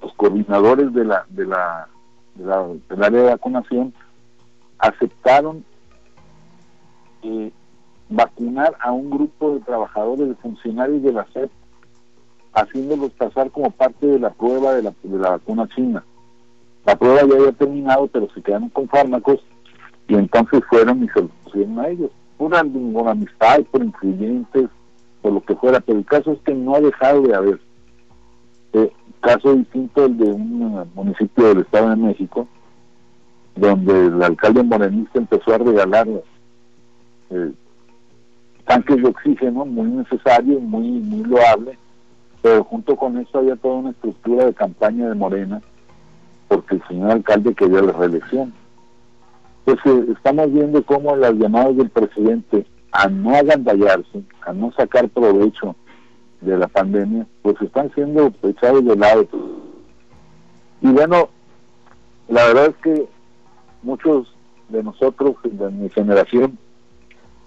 Los 0.02 0.14
coordinadores 0.16 0.94
de 0.94 1.06
la, 1.06 1.26
de 1.30 1.46
la, 1.46 1.88
de 2.36 2.46
la 2.46 2.68
del 2.90 3.02
área 3.02 3.22
de 3.22 3.30
vacunación 3.30 3.94
aceptaron 4.80 5.64
eh, 7.22 7.50
vacunar 8.10 8.76
a 8.82 8.92
un 8.92 9.10
grupo 9.10 9.54
de 9.54 9.62
trabajadores, 9.62 10.28
de 10.28 10.36
funcionarios 10.36 11.02
de 11.02 11.14
la 11.14 11.26
SEP, 11.32 11.50
haciéndolos 12.52 13.12
pasar 13.12 13.50
como 13.52 13.72
parte 13.72 14.06
de 14.06 14.20
la 14.20 14.32
prueba 14.32 14.74
de 14.74 14.84
la, 14.84 14.94
de 15.02 15.18
la 15.18 15.30
vacuna 15.30 15.66
china. 15.74 16.04
La 16.86 16.98
prueba 16.98 17.22
ya 17.28 17.36
había 17.36 17.52
terminado, 17.52 18.08
pero 18.08 18.28
se 18.34 18.42
quedaron 18.42 18.70
con 18.70 18.88
fármacos 18.88 19.40
y 20.08 20.16
entonces 20.16 20.62
fueron 20.70 21.04
y 21.04 21.10
se 21.10 21.22
los 21.22 21.32
pusieron 21.44 21.80
a 21.80 21.88
ellos. 21.88 22.12
Por, 22.38 22.66
ninguna 22.66 23.12
amistad, 23.12 23.62
por 23.70 23.84
influyentes, 23.84 24.70
por 25.22 25.34
lo 25.34 25.42
que 25.42 25.56
fuera, 25.56 25.80
pero 25.82 26.00
el 26.00 26.06
caso 26.06 26.32
es 26.32 26.40
que 26.40 26.54
no 26.54 26.76
ha 26.76 26.82
dejado 26.82 27.22
de 27.22 27.36
haber. 27.36 27.60
Eh, 28.74 28.92
caso 29.22 29.54
distinto 29.56 30.06
el 30.06 30.18
de 30.18 30.32
un 30.32 30.88
municipio 30.96 31.50
del 31.50 31.60
Estado 31.60 31.90
de 31.90 31.96
México, 31.98 32.48
donde 33.56 34.08
el 34.08 34.24
alcalde 34.24 34.64
morenista 34.64 35.20
empezó 35.20 35.54
a 35.54 35.58
regalar 35.58 36.08
eh, 37.30 37.52
tanques 38.66 38.98
de 38.98 39.10
oxígeno 39.10 39.66
muy 39.66 39.90
necesario, 39.90 40.60
muy, 40.60 40.88
muy 40.90 41.24
loable, 41.24 41.78
pero 42.42 42.64
junto 42.64 42.96
con 42.96 43.18
eso 43.18 43.40
había 43.40 43.56
toda 43.58 43.76
una 43.76 43.90
estructura 43.90 44.46
de 44.46 44.54
campaña 44.54 45.10
de 45.10 45.16
Morena 45.16 45.62
porque 46.50 46.76
el 46.76 46.88
señor 46.88 47.12
alcalde 47.12 47.54
quería 47.54 47.82
la 47.82 47.94
reelección. 47.94 48.52
Entonces 49.66 50.18
estamos 50.18 50.52
viendo 50.52 50.84
cómo 50.84 51.16
las 51.16 51.34
llamadas 51.36 51.78
del 51.78 51.90
presidente 51.90 52.66
a 52.92 53.08
no 53.08 53.36
agandallarse, 53.36 54.24
a 54.42 54.52
no 54.52 54.72
sacar 54.74 55.08
provecho 55.10 55.76
de 56.42 56.58
la 56.58 56.68
pandemia, 56.68 57.28
pues 57.44 57.62
están 57.62 57.94
siendo 57.94 58.34
echados 58.44 58.84
de 58.84 58.96
lado. 58.96 59.28
Y 60.82 60.88
bueno, 60.88 61.30
la 62.28 62.46
verdad 62.48 62.66
es 62.68 62.76
que 62.78 63.08
muchos 63.84 64.34
de 64.70 64.84
nosotros, 64.84 65.36
de 65.44 65.70
mi 65.70 65.90
generación, 65.90 66.58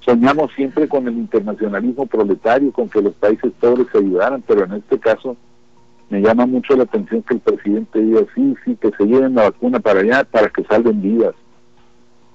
soñamos 0.00 0.52
siempre 0.54 0.88
con 0.88 1.08
el 1.08 1.14
internacionalismo 1.14 2.06
proletario, 2.06 2.72
con 2.72 2.88
que 2.88 3.02
los 3.02 3.14
países 3.14 3.52
pobres 3.60 3.88
se 3.90 3.98
ayudaran, 3.98 4.42
pero 4.46 4.64
en 4.64 4.74
este 4.74 4.98
caso 4.98 5.36
me 6.12 6.20
llama 6.20 6.44
mucho 6.44 6.76
la 6.76 6.82
atención 6.82 7.22
que 7.22 7.32
el 7.32 7.40
presidente 7.40 7.98
diga, 7.98 8.20
sí, 8.34 8.54
sí, 8.66 8.76
que 8.76 8.90
se 8.90 9.06
lleven 9.06 9.34
la 9.34 9.44
vacuna 9.44 9.80
para 9.80 10.00
allá 10.00 10.24
para 10.24 10.50
que 10.50 10.62
salven 10.64 11.00
vidas. 11.00 11.34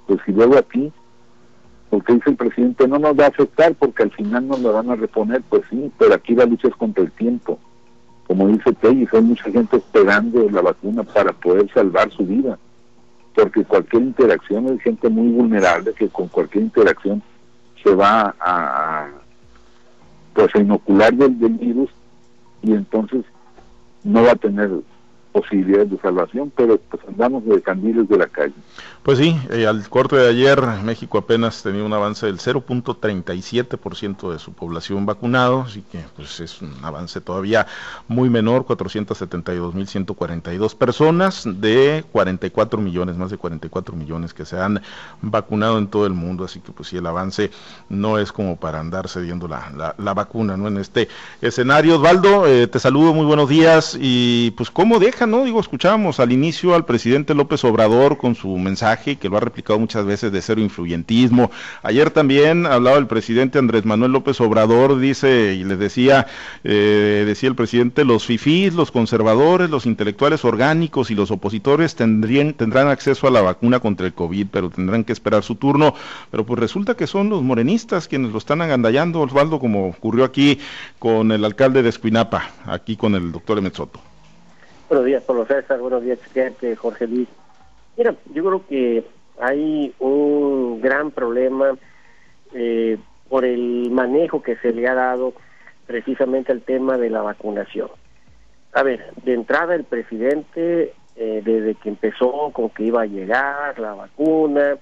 Pues 0.08 0.20
si 0.26 0.32
luego 0.32 0.58
aquí, 0.58 0.92
porque 1.92 2.14
dice 2.14 2.32
el 2.32 2.38
presidente, 2.38 2.88
no 2.88 2.98
nos 2.98 3.16
va 3.16 3.26
a 3.26 3.28
afectar 3.28 3.76
porque 3.76 4.02
al 4.02 4.12
final 4.14 4.48
nos 4.48 4.62
lo 4.62 4.74
van 4.74 4.90
a 4.90 4.96
reponer, 4.96 5.44
pues 5.48 5.62
sí, 5.70 5.92
pero 6.00 6.16
aquí 6.16 6.34
la 6.34 6.46
lucha 6.46 6.70
es 6.70 6.76
contra 6.76 7.04
el 7.04 7.12
tiempo. 7.12 7.60
Como 8.26 8.48
dice 8.48 8.74
Peggy, 8.74 9.08
hay 9.14 9.22
mucha 9.22 9.52
gente 9.52 9.78
esperando 9.78 10.50
la 10.50 10.62
vacuna 10.62 11.04
para 11.04 11.32
poder 11.34 11.72
salvar 11.72 12.10
su 12.14 12.26
vida, 12.26 12.58
porque 13.36 13.64
cualquier 13.64 14.02
interacción 14.02 14.66
es 14.70 14.82
gente 14.82 15.08
muy 15.08 15.28
vulnerable 15.28 15.94
que 15.94 16.10
con 16.10 16.30
cualquier 16.30 16.64
interacción 16.64 17.22
se 17.84 17.94
va 17.94 18.34
a, 18.40 19.08
pues 20.34 20.56
a 20.56 20.60
inocular 20.60 21.14
del 21.14 21.36
virus 21.36 21.92
y 22.64 22.74
entonces 22.74 23.24
no 24.08 24.24
va 24.24 24.32
a 24.32 24.36
tener 24.36 24.70
posibilidades 25.38 25.92
de 25.92 26.00
salvación, 26.00 26.52
pero 26.56 26.80
pues 26.90 27.04
andamos 27.08 27.46
de 27.46 27.62
candiles 27.62 28.10
de 28.10 28.18
la 28.18 28.26
calle. 28.26 28.56
Pues 29.04 29.20
sí, 29.20 29.40
eh, 29.52 29.68
al 29.68 29.88
corte 29.88 30.16
de 30.16 30.28
ayer 30.28 30.60
México 30.84 31.20
apenas 31.20 31.62
tenía 31.64 31.84
un 31.84 31.94
avance 31.94 32.26
del 32.26 32.40
0.37% 32.40 34.34
de 34.34 34.40
su 34.40 34.54
población 34.54 35.06
vacunado, 35.06 35.62
así 35.62 35.84
que 35.84 36.00
pues 36.16 36.40
es 36.40 36.60
un 36.62 36.74
avance 36.84 37.22
todavía 37.22 37.68
muy 38.08 38.30
menor, 38.30 38.66
472.142 38.66 40.76
personas 40.76 41.44
de 41.46 42.04
44 42.12 42.82
millones, 42.82 43.16
más 43.16 43.30
de 43.30 43.38
44 43.38 43.96
millones 43.96 44.34
que 44.34 44.44
se 44.44 44.60
han 44.60 44.82
vacunado 45.22 45.78
en 45.78 45.88
todo 45.88 46.08
el 46.08 46.14
mundo, 46.14 46.44
así 46.44 46.60
que 46.60 46.72
pues 46.72 46.90
sí, 46.90 46.98
el 46.98 47.06
avance 47.06 47.52
no 47.90 48.18
es 48.18 48.32
como 48.32 48.56
para 48.58 48.80
andar 48.80 49.08
cediendo 49.08 49.48
la, 49.48 49.94
la, 49.98 50.14
vacuna, 50.14 50.58
¿no? 50.58 50.68
En 50.68 50.78
este 50.78 51.08
escenario, 51.42 51.98
Osvaldo, 51.98 52.48
eh, 52.48 52.68
te 52.68 52.80
saludo, 52.80 53.14
muy 53.14 53.26
buenos 53.26 53.48
días, 53.48 53.98
y 54.00 54.52
pues 54.58 54.72
cómo 54.72 55.00
dejan 55.00 55.27
¿no? 55.28 55.44
Digo, 55.44 55.60
escuchábamos 55.60 56.20
al 56.20 56.32
inicio 56.32 56.74
al 56.74 56.86
presidente 56.86 57.34
López 57.34 57.64
Obrador 57.64 58.18
con 58.18 58.36
su 58.36 58.58
mensaje, 58.58 59.18
que 59.18 59.30
lo 59.30 59.38
ha 59.38 59.40
replicado 59.40 59.78
muchas 59.78 60.06
veces 60.06 60.32
de 60.32 60.42
cero 60.42 60.62
influyentismo. 60.62 61.52
Ayer 61.84 62.10
también 62.12 62.66
hablaba 62.66 62.98
el 62.98 63.08
presidente 63.08 63.60
Andrés 63.60 63.86
Manuel 63.86 64.12
López 64.14 64.40
Obrador, 64.42 65.00
dice, 65.00 65.56
y 65.56 65.64
les 65.64 65.78
decía, 65.78 66.28
eh, 66.64 67.24
decía 67.26 67.50
el 67.50 67.56
presidente, 67.56 68.06
los 68.06 68.26
fifís, 68.26 68.74
los 68.74 68.92
conservadores, 68.92 69.70
los 69.70 69.86
intelectuales 69.86 70.46
orgánicos 70.46 71.12
y 71.12 71.16
los 71.16 71.32
opositores 71.32 71.96
tendrían, 71.96 72.54
tendrán 72.54 72.88
acceso 72.88 73.28
a 73.28 73.32
la 73.32 73.42
vacuna 73.42 73.80
contra 73.80 74.08
el 74.08 74.14
COVID, 74.14 74.48
pero 74.52 74.70
tendrán 74.70 75.04
que 75.04 75.14
esperar 75.14 75.44
su 75.44 75.56
turno. 75.56 75.94
Pero 76.32 76.46
pues 76.46 76.60
resulta 76.60 76.96
que 76.96 77.08
son 77.08 77.30
los 77.30 77.44
morenistas 77.44 78.08
quienes 78.08 78.32
lo 78.32 78.38
están 78.38 78.62
agandallando, 78.62 79.22
Osvaldo, 79.22 79.60
como 79.60 79.90
ocurrió 79.90 80.24
aquí 80.26 80.60
con 81.00 81.32
el 81.32 81.44
alcalde 81.46 81.84
de 81.84 81.90
Escuinapa, 81.90 82.50
aquí 82.66 82.96
con 82.96 83.16
el 83.16 83.32
doctor 83.32 83.58
Emetzoto. 83.58 84.00
Buenos 84.90 85.06
días, 85.06 85.24
Pablo 85.24 85.46
César. 85.46 85.82
Buenos 85.82 86.02
días, 86.02 86.18
Jorge 86.78 87.08
Luis. 87.08 87.28
Mira, 87.98 88.16
yo 88.34 88.46
creo 88.46 88.68
que 88.68 89.04
hay 89.38 89.94
un 90.00 90.80
gran 90.80 91.12
problema 91.12 91.78
eh, 92.54 92.98
por 93.28 93.44
el 93.44 93.92
manejo 93.92 94.42
que 94.42 94.56
se 94.56 94.72
le 94.72 94.88
ha 94.88 94.94
dado 94.94 95.34
precisamente 95.86 96.54
al 96.54 96.62
tema 96.62 96.98
de 96.98 97.10
la 97.10 97.22
vacunación. 97.22 97.90
A 98.72 98.82
ver, 98.84 99.12
de 99.26 99.34
entrada 99.34 99.76
el 99.76 99.84
presidente, 99.84 100.94
eh, 101.18 101.42
desde 101.44 101.76
que 101.76 101.90
empezó 101.90 102.52
con 102.54 102.70
que 102.70 102.84
iba 102.84 103.02
a 103.02 103.08
llegar 103.08 103.78
la 103.80 103.94
vacuna, 103.94 104.78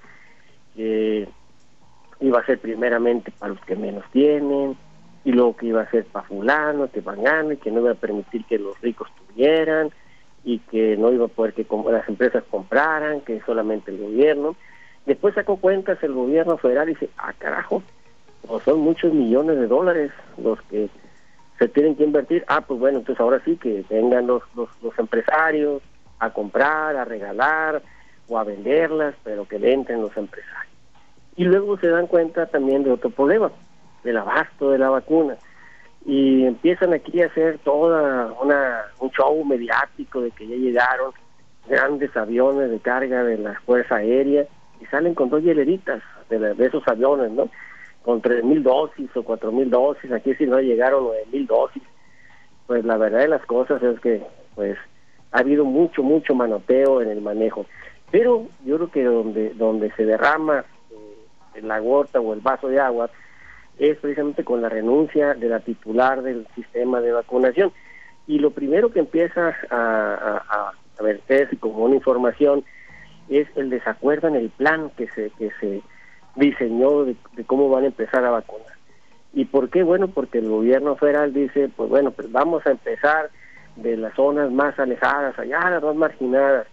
iba 0.75 2.39
a 2.39 2.45
ser 2.45 2.59
primeramente 2.59 3.31
para 3.31 3.53
los 3.53 3.61
que 3.65 3.75
menos 3.75 4.03
tienen, 4.11 4.77
y 5.23 5.31
luego 5.31 5.55
que 5.55 5.65
iba 5.65 5.81
a 5.81 5.89
ser 5.89 6.05
para 6.05 6.27
fulano, 6.27 6.91
que 6.91 7.01
van 7.01 7.51
y 7.51 7.57
que 7.57 7.71
no 7.71 7.79
iba 7.79 7.91
a 7.91 7.95
permitir 7.95 8.45
que 8.45 8.59
los 8.59 8.79
ricos 8.81 9.09
y 10.43 10.59
que 10.59 10.95
no 10.97 11.11
iba 11.11 11.25
a 11.25 11.29
poder 11.29 11.53
que 11.53 11.65
las 11.91 12.07
empresas 12.07 12.43
compraran, 12.49 13.21
que 13.21 13.41
solamente 13.41 13.91
el 13.91 13.97
gobierno. 13.97 14.55
Después 15.05 15.35
sacó 15.35 15.57
cuentas 15.57 16.01
el 16.03 16.13
gobierno 16.13 16.57
federal 16.57 16.89
y 16.89 16.93
dice, 16.93 17.09
ah 17.17 17.33
carajo, 17.37 17.83
o 18.47 18.59
son 18.59 18.79
muchos 18.79 19.13
millones 19.13 19.57
de 19.57 19.67
dólares 19.67 20.11
los 20.37 20.61
que 20.63 20.89
se 21.59 21.67
tienen 21.67 21.95
que 21.95 22.03
invertir. 22.03 22.43
Ah, 22.47 22.61
pues 22.61 22.79
bueno, 22.79 22.99
entonces 22.99 23.19
ahora 23.19 23.41
sí 23.43 23.57
que 23.57 23.83
vengan 23.89 24.27
los, 24.27 24.43
los, 24.55 24.69
los 24.81 24.97
empresarios 24.99 25.81
a 26.19 26.29
comprar, 26.31 26.95
a 26.95 27.05
regalar 27.05 27.81
o 28.27 28.37
a 28.37 28.43
venderlas, 28.43 29.15
pero 29.23 29.47
que 29.47 29.59
le 29.59 29.73
entren 29.73 30.01
los 30.01 30.15
empresarios. 30.17 30.73
Y 31.35 31.43
luego 31.43 31.77
se 31.77 31.87
dan 31.87 32.07
cuenta 32.07 32.45
también 32.45 32.83
de 32.83 32.91
otro 32.91 33.09
problema, 33.09 33.51
del 34.03 34.17
abasto 34.17 34.71
de 34.71 34.77
la 34.77 34.89
vacuna. 34.89 35.37
Y 36.05 36.45
empiezan 36.45 36.93
aquí 36.93 37.21
a 37.21 37.25
hacer 37.25 37.57
toda 37.59 38.31
una, 38.41 38.83
un 38.99 39.09
show 39.09 39.43
mediático 39.43 40.21
de 40.21 40.31
que 40.31 40.47
ya 40.47 40.55
llegaron 40.55 41.11
grandes 41.67 42.15
aviones 42.15 42.69
de 42.69 42.79
carga 42.79 43.23
de 43.23 43.39
la 43.39 43.59
Fuerza 43.61 43.95
Aérea 43.95 44.45
y 44.79 44.85
salen 44.85 45.15
con 45.15 45.29
dos 45.29 45.41
hieleritas 45.41 46.03
de, 46.29 46.53
de 46.53 46.65
esos 46.65 46.87
aviones, 46.87 47.31
¿no? 47.31 47.49
Con 48.03 48.21
tres 48.21 48.43
mil 48.43 48.61
dosis 48.61 49.09
o 49.15 49.23
cuatro 49.23 49.51
mil 49.51 49.69
dosis, 49.71 50.11
aquí 50.11 50.35
si 50.35 50.45
no 50.45 50.59
llegaron 50.59 51.05
nueve 51.05 51.25
mil 51.31 51.47
dosis. 51.47 51.81
Pues 52.67 52.85
la 52.85 52.97
verdad 52.97 53.19
de 53.19 53.27
las 53.27 53.45
cosas 53.45 53.81
es 53.81 53.99
que, 53.99 54.23
pues, 54.53 54.77
ha 55.31 55.39
habido 55.39 55.65
mucho, 55.65 56.03
mucho 56.03 56.35
manoteo 56.35 57.01
en 57.01 57.09
el 57.09 57.21
manejo. 57.21 57.65
Pero 58.11 58.45
yo 58.63 58.75
creo 58.77 58.91
que 58.91 59.03
donde, 59.03 59.53
donde 59.55 59.91
se 59.93 60.05
derrama 60.05 60.65
eh, 60.91 61.61
la 61.61 61.79
gota 61.79 62.19
o 62.19 62.33
el 62.33 62.41
vaso 62.41 62.67
de 62.67 62.79
agua 62.79 63.09
es 63.79 63.97
precisamente 63.97 64.43
con 64.43 64.61
la 64.61 64.69
renuncia 64.69 65.33
de 65.33 65.49
la 65.49 65.59
titular 65.59 66.21
del 66.21 66.47
sistema 66.55 67.01
de 67.01 67.11
vacunación. 67.11 67.71
Y 68.27 68.39
lo 68.39 68.51
primero 68.51 68.91
que 68.91 68.99
empieza 68.99 69.55
a, 69.69 69.75
a, 69.75 70.37
a 70.49 70.73
como 71.59 71.85
una 71.85 71.95
información 71.95 72.63
es 73.29 73.47
el 73.55 73.69
desacuerdo 73.69 74.27
en 74.27 74.35
el 74.35 74.49
plan 74.49 74.91
que 74.97 75.07
se, 75.09 75.29
que 75.31 75.51
se 75.59 75.81
diseñó 76.35 77.05
de, 77.05 77.15
cómo 77.45 77.69
van 77.69 77.83
a 77.83 77.87
empezar 77.87 78.23
a 78.23 78.31
vacunar. 78.31 78.73
¿Y 79.33 79.45
por 79.45 79.69
qué? 79.69 79.83
Bueno, 79.83 80.07
porque 80.07 80.37
el 80.39 80.49
gobierno 80.49 80.95
federal 80.95 81.33
dice, 81.33 81.69
pues 81.75 81.89
bueno, 81.89 82.11
pues 82.11 82.31
vamos 82.31 82.65
a 82.65 82.71
empezar 82.71 83.29
de 83.75 83.97
las 83.97 84.13
zonas 84.15 84.51
más 84.51 84.79
alejadas, 84.79 85.37
allá, 85.37 85.69
las 85.69 85.83
más 85.83 85.95
marginadas, 85.95 86.67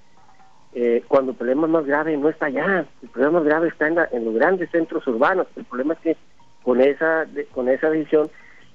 eh, 0.75 1.03
cuando 1.09 1.33
el 1.33 1.37
problema 1.37 1.67
más 1.67 1.85
grave 1.85 2.17
no 2.17 2.29
está 2.29 2.47
allá, 2.47 2.87
el 3.03 3.09
problema 3.09 3.41
más 3.41 3.45
grave 3.45 3.69
está 3.69 3.89
en, 3.89 3.99
en 4.13 4.25
los 4.25 4.35
grandes 4.35 4.71
centros 4.71 5.07
urbanos. 5.09 5.49
El 5.57 5.65
problema 5.65 5.95
es 5.95 6.01
que 6.01 6.17
con 6.63 6.81
esa, 6.81 7.27
con 7.53 7.69
esa 7.69 7.91
decisión 7.91 8.31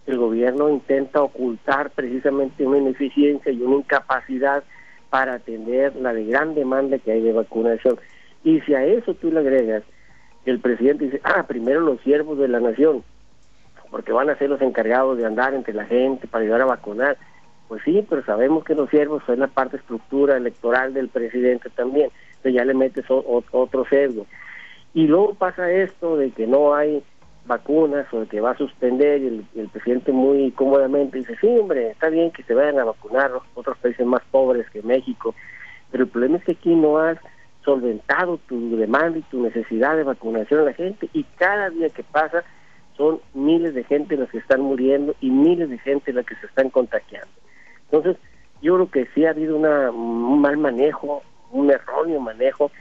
el 0.05 0.17
gobierno 0.17 0.69
intenta 0.69 1.21
ocultar 1.21 1.89
precisamente 1.91 2.65
una 2.65 2.77
ineficiencia 2.77 3.51
y 3.51 3.61
una 3.61 3.77
incapacidad 3.77 4.63
para 5.09 5.35
atender 5.35 5.95
la 5.97 6.13
de 6.13 6.25
gran 6.25 6.55
demanda 6.55 6.97
que 6.97 7.11
hay 7.11 7.21
de 7.21 7.33
vacunación. 7.33 7.99
Y 8.43 8.61
si 8.61 8.73
a 8.73 8.85
eso 8.85 9.13
tú 9.15 9.31
le 9.31 9.39
agregas 9.39 9.83
el 10.49 10.59
presidente 10.59 11.05
dice, 11.05 11.21
ah, 11.23 11.45
primero 11.45 11.81
los 11.81 11.99
siervos 12.01 12.37
de 12.37 12.47
la 12.47 12.59
nación, 12.59 13.03
porque 13.91 14.13
van 14.13 14.29
a 14.29 14.37
ser 14.37 14.49
los 14.49 14.61
encargados 14.61 15.17
de 15.17 15.25
andar 15.25 15.53
entre 15.53 15.73
la 15.73 15.85
gente 15.85 16.27
para 16.27 16.43
ayudar 16.43 16.61
a 16.61 16.65
vacunar. 16.65 17.17
Pues 17.67 17.81
sí, 17.83 18.05
pero 18.09 18.23
sabemos 18.23 18.63
que 18.63 18.73
los 18.73 18.89
siervos 18.89 19.23
son 19.25 19.39
la 19.39 19.47
parte 19.47 19.75
estructura 19.75 20.37
electoral 20.37 20.93
del 20.93 21.09
presidente 21.09 21.69
también, 21.69 22.09
entonces 22.29 22.53
ya 22.53 22.63
le 22.63 22.73
metes 22.73 23.03
otro 23.09 23.85
sesgo. 23.89 24.25
Y 24.93 25.07
luego 25.07 25.33
pasa 25.33 25.69
esto 25.69 26.15
de 26.15 26.31
que 26.31 26.47
no 26.47 26.73
hay 26.73 27.03
vacunas 27.47 28.05
o 28.13 28.21
de 28.21 28.27
que 28.27 28.41
va 28.41 28.51
a 28.51 28.57
suspender 28.57 29.21
y 29.21 29.45
el, 29.55 29.69
presidente 29.69 30.11
muy 30.11 30.51
cómodamente 30.51 31.19
dice, 31.19 31.35
sí, 31.39 31.47
hombre, 31.47 31.91
está 31.91 32.09
bien 32.09 32.31
que 32.31 32.43
se 32.43 32.53
vayan 32.53 32.79
a 32.79 32.83
vacunar 32.83 33.31
otros 33.55 33.77
países 33.77 34.05
más 34.05 34.21
pobres 34.29 34.69
que 34.69 34.81
México, 34.81 35.33
pero 35.91 36.03
el 36.03 36.09
problema 36.09 36.37
es 36.37 36.43
que 36.43 36.51
aquí 36.51 36.75
no 36.75 36.97
has 36.97 37.17
solventado 37.63 38.37
tu 38.47 38.77
demanda 38.77 39.17
y 39.17 39.23
tu 39.23 39.41
necesidad 39.41 39.95
de 39.95 40.03
vacunación 40.03 40.61
a 40.61 40.65
la 40.65 40.73
gente 40.73 41.09
y 41.13 41.23
cada 41.37 41.69
día 41.69 41.89
que 41.89 42.03
pasa 42.03 42.43
son 42.95 43.19
miles 43.33 43.73
de 43.73 43.83
gente 43.83 44.17
las 44.17 44.29
que 44.29 44.39
están 44.39 44.61
muriendo 44.61 45.15
y 45.21 45.29
miles 45.29 45.69
de 45.69 45.77
gente 45.77 46.13
las 46.13 46.25
que 46.25 46.35
se 46.35 46.47
están 46.47 46.69
contagiando. 46.69 47.31
Entonces, 47.91 48.17
yo 48.61 48.75
creo 48.75 48.91
que 48.91 49.05
sí 49.13 49.25
ha 49.25 49.29
habido 49.29 49.55
una, 49.55 49.91
un 49.91 50.41
mal 50.41 50.57
manejo, 50.57 51.21
un 51.51 51.71
erróneo 51.71 52.19
manejo 52.19 52.71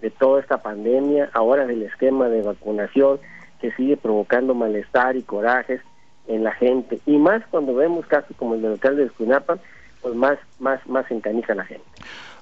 de 0.00 0.10
toda 0.10 0.40
esta 0.40 0.62
pandemia, 0.62 1.30
ahora 1.32 1.66
del 1.66 1.82
esquema 1.82 2.28
de 2.28 2.42
vacunación, 2.42 3.20
que 3.60 3.72
sigue 3.72 3.96
provocando 3.96 4.54
malestar 4.54 5.16
y 5.16 5.22
corajes 5.22 5.80
en 6.26 6.44
la 6.44 6.52
gente. 6.52 7.00
Y 7.06 7.18
más 7.18 7.42
cuando 7.50 7.74
vemos 7.74 8.06
casos 8.06 8.36
como 8.36 8.54
el 8.54 8.62
del 8.62 8.72
alcalde 8.72 9.02
de 9.02 9.08
Escuinapa, 9.08 9.58
pues 10.02 10.14
más, 10.14 10.38
más, 10.58 10.86
más 10.86 11.10
la 11.56 11.64
gente 11.64 11.82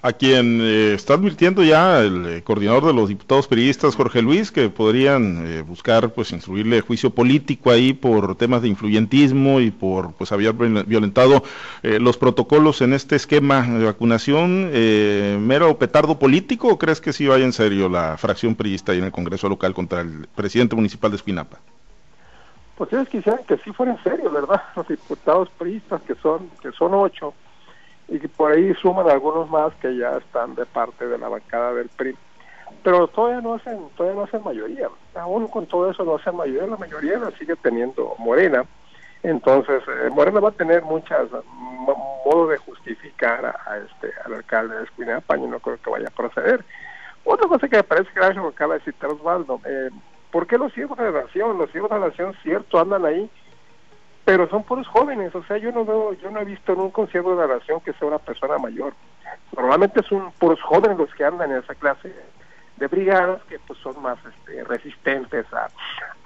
a 0.03 0.12
quien 0.12 0.61
eh, 0.61 0.95
está 0.95 1.15
advirtiendo 1.15 1.62
ya 1.62 2.00
el 2.00 2.26
eh, 2.26 2.43
coordinador 2.43 2.87
de 2.87 2.93
los 2.93 3.09
diputados 3.09 3.49
periodistas, 3.49 3.97
Jorge 3.97 4.23
Luis, 4.23 4.53
que 4.53 4.69
podrían 4.69 5.47
eh, 5.47 5.62
buscar 5.62 6.11
pues 6.11 6.33
instruirle 6.33 6.81
juicio 6.81 7.11
político 7.11 7.71
ahí 7.71 7.93
por 7.93 8.37
temas 8.37 8.62
de 8.62 8.69
influyentismo 8.69 9.61
y 9.61 9.71
por 9.71 10.12
pues 10.15 10.33
haber 10.33 10.55
violentado 10.55 11.43
los 11.83 12.17
protocolos 12.17 12.81
en 12.83 12.93
este 12.93 13.17
esquema 13.17 13.62
de 13.62 13.85
vacunación, 13.85 14.71
mero 15.47 15.79
petardo 15.79 16.19
político 16.19 16.69
o 16.69 16.79
crees 16.79 17.00
que 17.00 17.12
sí 17.12 17.26
vaya 17.26 17.45
en 17.45 17.53
serio 17.53 17.88
la 17.88 18.17
fracción 18.17 18.55
periodista 18.55 18.93
ahí 18.93 18.99
en 18.99 19.05
el 19.05 19.12
Congreso 19.12 19.49
local 19.49 19.75
contra 19.75 20.00
el 20.00 20.26
presidente 20.35 20.76
municipal 20.76 21.11
de 21.11 21.17
Espinapa? 21.17 21.59
Pues 22.76 22.93
ellos 22.93 23.09
quisieran 23.09 23.45
que 23.45 23.57
sí 23.59 23.73
fuera 23.73 23.93
en 23.93 24.03
serio, 24.03 24.31
¿verdad? 24.31 24.62
Los 24.76 24.88
diputados 24.88 25.49
periodistas 25.59 26.03
que 26.03 26.15
son 26.17 26.50
que 26.61 26.73
son 26.73 26.95
ocho 26.95 27.35
y 28.08 28.18
por 28.18 28.52
ahí 28.52 28.72
suman 28.75 29.10
algunos 29.10 29.48
más 29.50 29.75
que 29.76 29.96
ya 29.96 30.16
están 30.18 30.54
de 30.54 30.64
parte 30.66 31.06
de 31.06 31.18
la 31.18 31.28
bancada 31.28 31.75
del 31.75 31.88
PRI. 31.88 32.16
Pero 32.82 33.08
todavía 33.08 33.40
no 33.40 33.54
hacen, 33.54 33.88
todavía 33.96 34.20
no 34.20 34.25
hacen 34.25 34.44
mayoría. 34.44 34.88
Aún 35.14 35.48
con 35.48 35.66
todo 35.66 35.90
eso 35.90 36.04
no 36.04 36.16
hacen 36.16 36.36
mayoría, 36.36 36.68
la 36.68 36.76
mayoría 36.76 37.18
la 37.18 37.30
sigue 37.32 37.56
teniendo 37.56 38.14
Morena. 38.18 38.64
Entonces, 39.22 39.82
eh, 39.88 40.10
Morena 40.10 40.40
va 40.40 40.50
a 40.50 40.52
tener 40.52 40.82
muchas 40.82 41.28
modos 42.25 42.50
de 42.50 42.58
justificar 42.58 43.44
a, 43.44 43.78
este 43.78 44.12
al 44.25 44.34
alcalde 44.34 44.76
de 44.76 44.84
Esquinapa, 44.84 45.36
y 45.36 45.40
no 45.40 45.58
creo 45.58 45.78
que 45.82 45.90
vaya 45.90 46.08
a 46.08 46.16
proceder. 46.16 46.64
Otra 47.25 47.48
cosa 47.48 47.68
que 47.68 47.76
me 47.76 47.82
parece 47.82 48.10
grave 48.14 48.34
lo 48.34 48.50
que 48.50 48.54
acaba 48.54 48.75
de 48.75 48.80
citar 48.80 49.10
Osvaldo, 49.10 49.60
eh, 49.64 49.90
¿por 50.30 50.46
qué 50.46 50.56
los 50.58 50.76
hijos 50.78 50.96
de 50.96 51.10
la 51.10 51.22
nación? 51.22 51.58
Los 51.58 51.75
hijos 51.75 51.90
de 51.90 51.98
la 51.98 52.06
nación, 52.06 52.34
cierto, 52.42 52.78
andan 52.78 53.04
ahí 53.04 53.28
pero 54.26 54.49
son 54.49 54.64
puros 54.64 54.88
jóvenes, 54.88 55.33
o 55.37 55.45
sea, 55.45 55.56
yo 55.56 55.71
no 55.71 55.85
veo, 55.85 56.12
yo 56.14 56.33
no 56.33 56.40
he 56.40 56.45
visto 56.45 56.73
en 56.73 56.80
un 56.80 56.90
concierto 56.90 57.37
de 57.37 57.45
oración 57.45 57.80
que 57.80 57.92
sea 57.92 58.09
una 58.09 58.18
persona 58.18 58.59
mayor. 58.59 58.92
Normalmente 59.56 60.02
son 60.02 60.33
puros 60.33 60.61
jóvenes 60.62 60.99
los 60.99 61.14
que 61.14 61.25
andan 61.25 61.52
en 61.52 61.59
esa 61.59 61.76
clase 61.76 62.12
de 62.76 62.87
brigadas 62.88 63.40
que 63.45 63.61
pues 63.61 63.78
son 63.78 64.02
más 64.02 64.18
este, 64.26 64.64
resistentes 64.64 65.47
a, 65.52 65.68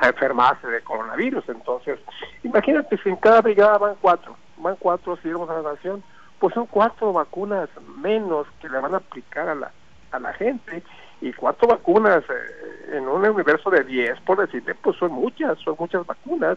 enfermarse 0.08 0.66
de 0.66 0.80
coronavirus. 0.80 1.46
Entonces, 1.50 2.00
imagínate 2.42 2.96
si 3.02 3.10
en 3.10 3.16
cada 3.16 3.42
brigada 3.42 3.76
van 3.76 3.96
cuatro, 4.00 4.34
van 4.56 4.76
cuatro 4.76 5.18
siervos 5.18 5.46
de 5.50 5.62
la 5.62 5.72
nación, 5.74 6.02
pues 6.38 6.54
son 6.54 6.64
cuatro 6.64 7.12
vacunas 7.12 7.68
menos 7.98 8.46
que 8.62 8.70
le 8.70 8.78
van 8.78 8.94
a 8.94 8.96
aplicar 8.96 9.46
a 9.46 9.54
la, 9.54 9.72
a 10.10 10.18
la 10.18 10.32
gente 10.32 10.82
y 11.20 11.34
cuatro 11.34 11.68
vacunas 11.68 12.24
eh, 12.30 12.96
en 12.96 13.06
un 13.06 13.26
universo 13.26 13.68
de 13.68 13.84
diez, 13.84 14.18
por 14.22 14.38
decirte, 14.38 14.74
pues 14.74 14.96
son 14.96 15.12
muchas, 15.12 15.58
son 15.58 15.76
muchas 15.78 16.06
vacunas 16.06 16.56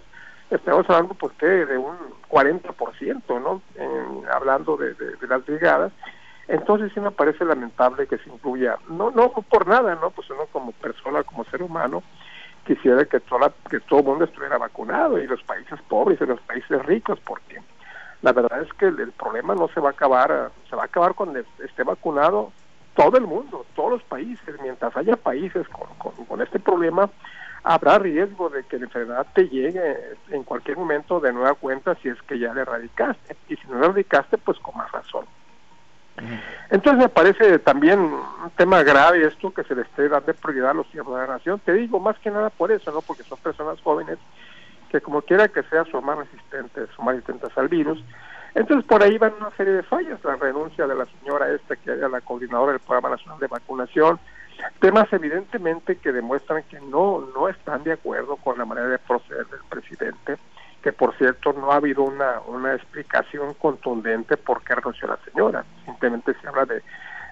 estamos 0.55 0.89
hablando 0.89 1.13
pues 1.15 1.33
que 1.33 1.45
de 1.45 1.77
un 1.77 1.98
40%, 2.29 3.41
¿no? 3.41 3.62
hablando 4.31 4.77
de, 4.77 4.95
las 5.27 5.45
brigadas. 5.45 5.91
Entonces 6.48 6.91
sí 6.93 7.00
me 7.00 7.12
parece 7.12 7.45
lamentable 7.45 8.07
que 8.07 8.17
se 8.17 8.29
incluya, 8.29 8.77
no, 8.89 9.12
no 9.12 9.31
por 9.31 9.65
nada, 9.65 9.95
¿no? 9.95 10.12
Pues 10.12 10.29
uno 10.29 10.45
como 10.51 10.74
persona, 10.74 11.24
como 11.24 11.45
ser 11.45 11.63
humano, 11.63 12.03
quisiera 12.65 13.05
que, 13.05 13.22
toda, 13.22 13.53
que 13.69 13.79
todo 13.79 14.00
el 14.00 14.05
mundo 14.05 14.25
estuviera 14.25 14.57
vacunado 14.57 15.19
y 15.19 15.27
los 15.27 15.41
países 15.43 15.79
pobres 15.88 16.19
y 16.19 16.25
los 16.25 16.41
países 16.41 16.86
ricos, 16.86 17.19
porque 17.22 17.62
la 18.22 18.33
verdad 18.33 18.62
es 18.62 18.74
que 18.74 18.88
el, 18.88 19.12
problema 19.13 19.55
no 19.55 19.69
se 19.69 19.79
va 19.79 19.89
a 19.89 19.91
acabar, 19.91 20.51
se 20.69 20.75
va 20.75 20.83
a 20.83 20.86
acabar 20.86 21.13
cuando 21.13 21.39
esté 21.63 21.83
vacunado 21.83 22.51
todo 22.95 23.17
el 23.17 23.25
mundo, 23.25 23.65
todos 23.75 23.91
los 23.91 24.03
países. 24.03 24.55
Mientras 24.62 24.95
haya 24.95 25.15
países 25.15 25.67
con, 25.69 26.15
con, 26.25 26.41
este 26.41 26.59
problema, 26.59 27.09
habrá 27.63 28.00
riesgo 28.00 28.50
de 28.50 28.63
que 28.63 28.77
la 28.77 28.85
enfermedad 28.85 29.27
te 29.33 29.47
llegue 29.50 29.97
en 30.29 30.43
cualquier 30.43 30.77
momento 30.77 31.19
de 31.19 31.33
nueva 31.33 31.55
cuenta 31.55 31.95
si 31.95 32.09
es 32.09 32.21
que 32.23 32.39
ya 32.39 32.53
la 32.53 32.62
erradicaste. 32.62 33.35
Y 33.50 33.55
si 33.55 33.67
no 33.67 33.79
la 33.79 33.85
erradicaste, 33.88 34.38
pues 34.38 34.59
con 34.59 34.77
más 34.77 34.91
razón. 34.91 35.25
Entonces 36.69 37.01
me 37.01 37.09
parece 37.09 37.57
también 37.59 38.00
un 38.00 38.51
tema 38.55 38.83
grave 38.83 39.25
esto 39.25 39.51
que 39.51 39.63
se 39.63 39.75
le 39.75 39.81
esté 39.81 40.07
dando 40.09 40.33
prioridad 40.35 40.71
a 40.71 40.73
los 40.75 40.88
ciudadanos 40.88 41.19
de 41.21 41.27
la 41.27 41.33
nación. 41.33 41.59
Te 41.59 41.73
digo 41.73 42.00
más 42.00 42.17
que 42.19 42.29
nada 42.29 42.50
por 42.51 42.71
eso, 42.71 42.91
¿no? 42.91 43.01
Porque 43.01 43.23
son 43.23 43.39
personas 43.39 43.81
jóvenes 43.81 44.19
que 44.89 45.01
como 45.01 45.23
quiera 45.23 45.47
que 45.47 45.63
sea 45.63 45.85
son 45.85 46.05
más 46.05 46.19
resistentes, 46.19 46.88
son 46.95 47.05
más 47.05 47.15
resistentes 47.15 47.57
al 47.57 47.67
virus. 47.67 48.03
Entonces 48.55 48.86
por 48.86 49.01
ahí 49.01 49.17
van 49.17 49.33
una 49.39 49.51
serie 49.51 49.74
de 49.74 49.83
fallas, 49.83 50.24
la 50.24 50.36
renuncia 50.36 50.86
de 50.86 50.95
la 50.95 51.05
señora 51.05 51.50
esta 51.51 51.75
que 51.75 51.91
era 51.91 52.07
la 52.07 52.22
coordinadora 52.22 52.74
del 52.74 52.81
Programa 52.81 53.10
Nacional 53.10 53.39
de 53.39 53.48
Vacunación, 53.48 54.19
temas 54.79 55.12
evidentemente 55.12 55.98
que 55.98 56.12
demuestran 56.12 56.63
que 56.63 56.79
no, 56.79 57.27
no 57.36 57.50
están 57.50 57.83
de 57.83 57.93
acuerdo 57.93 58.36
con 58.38 58.57
la 58.57 58.65
manera 58.65 58.88
de 58.88 59.00
proceder 59.00 59.48
del 59.48 59.63
presidente 59.69 60.38
que 60.83 60.91
por 60.91 61.15
cierto 61.17 61.53
no 61.53 61.72
ha 61.72 61.77
habido 61.77 62.03
una, 62.03 62.41
una 62.45 62.75
explicación 62.75 63.53
contundente 63.53 64.36
por 64.36 64.62
qué 64.63 64.75
renunció 64.75 65.07
la 65.07 65.17
señora. 65.24 65.63
Simplemente 65.86 66.36
se 66.41 66.48
habla 66.48 66.65
de, 66.65 66.83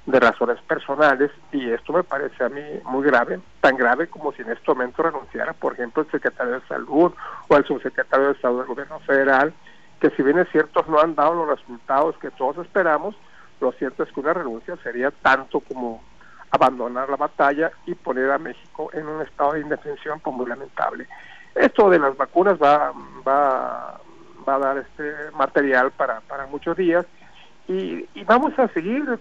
de 0.06 0.20
razones 0.20 0.60
personales 0.62 1.32
y 1.52 1.70
esto 1.70 1.94
me 1.94 2.04
parece 2.04 2.44
a 2.44 2.50
mí 2.50 2.62
muy 2.86 3.06
grave, 3.06 3.40
tan 3.60 3.76
grave 3.76 4.08
como 4.08 4.32
si 4.32 4.42
en 4.42 4.52
este 4.52 4.72
momento 4.72 5.04
renunciara, 5.04 5.54
por 5.54 5.74
ejemplo, 5.74 6.04
el 6.04 6.12
secretario 6.12 6.54
de 6.54 6.68
Salud 6.68 7.12
o 7.50 7.58
el 7.58 7.66
subsecretario 7.66 8.34
de 8.34 8.40
Salud 8.40 8.60
del 8.60 8.68
Gobierno 8.68 9.00
Federal, 9.02 9.54
que 10.02 10.10
si 10.12 10.24
bien 10.24 10.40
es 10.40 10.50
cierto 10.50 10.84
no 10.90 11.00
han 11.00 11.16
dado 11.16 11.36
los 11.36 11.60
resultados 11.60 12.18
que 12.18 12.32
todos 12.32 12.58
esperamos, 12.58 13.16
lo 13.62 13.72
cierto 13.74 14.04
es 14.04 14.12
que 14.12 14.20
una 14.20 14.34
renuncia 14.34 14.76
sería 14.78 15.12
tanto 15.12 15.60
como 15.60 16.02
abandonar 16.50 17.08
la 17.08 17.16
batalla 17.16 17.72
y 17.86 17.94
poner 17.94 18.32
a 18.32 18.40
México 18.40 18.90
en 18.94 19.08
un 19.08 19.22
estado 19.22 19.54
de 19.54 19.62
indefensión 19.62 20.20
muy 20.26 20.48
lamentable. 20.48 21.08
Esto 21.54 21.90
de 21.90 22.00
las 22.00 22.18
vacunas 22.18 22.58
va, 22.62 22.92
va, 23.26 24.02
va 24.48 24.56
a 24.56 24.60
dar 24.60 24.78
este 24.80 25.32
material 25.38 25.92
para, 25.92 26.20
para 26.22 26.48
muchos 26.48 26.76
días 26.76 27.06
y, 27.68 28.08
vamos 28.26 28.58
a 28.58 28.68
seguir 28.70 29.20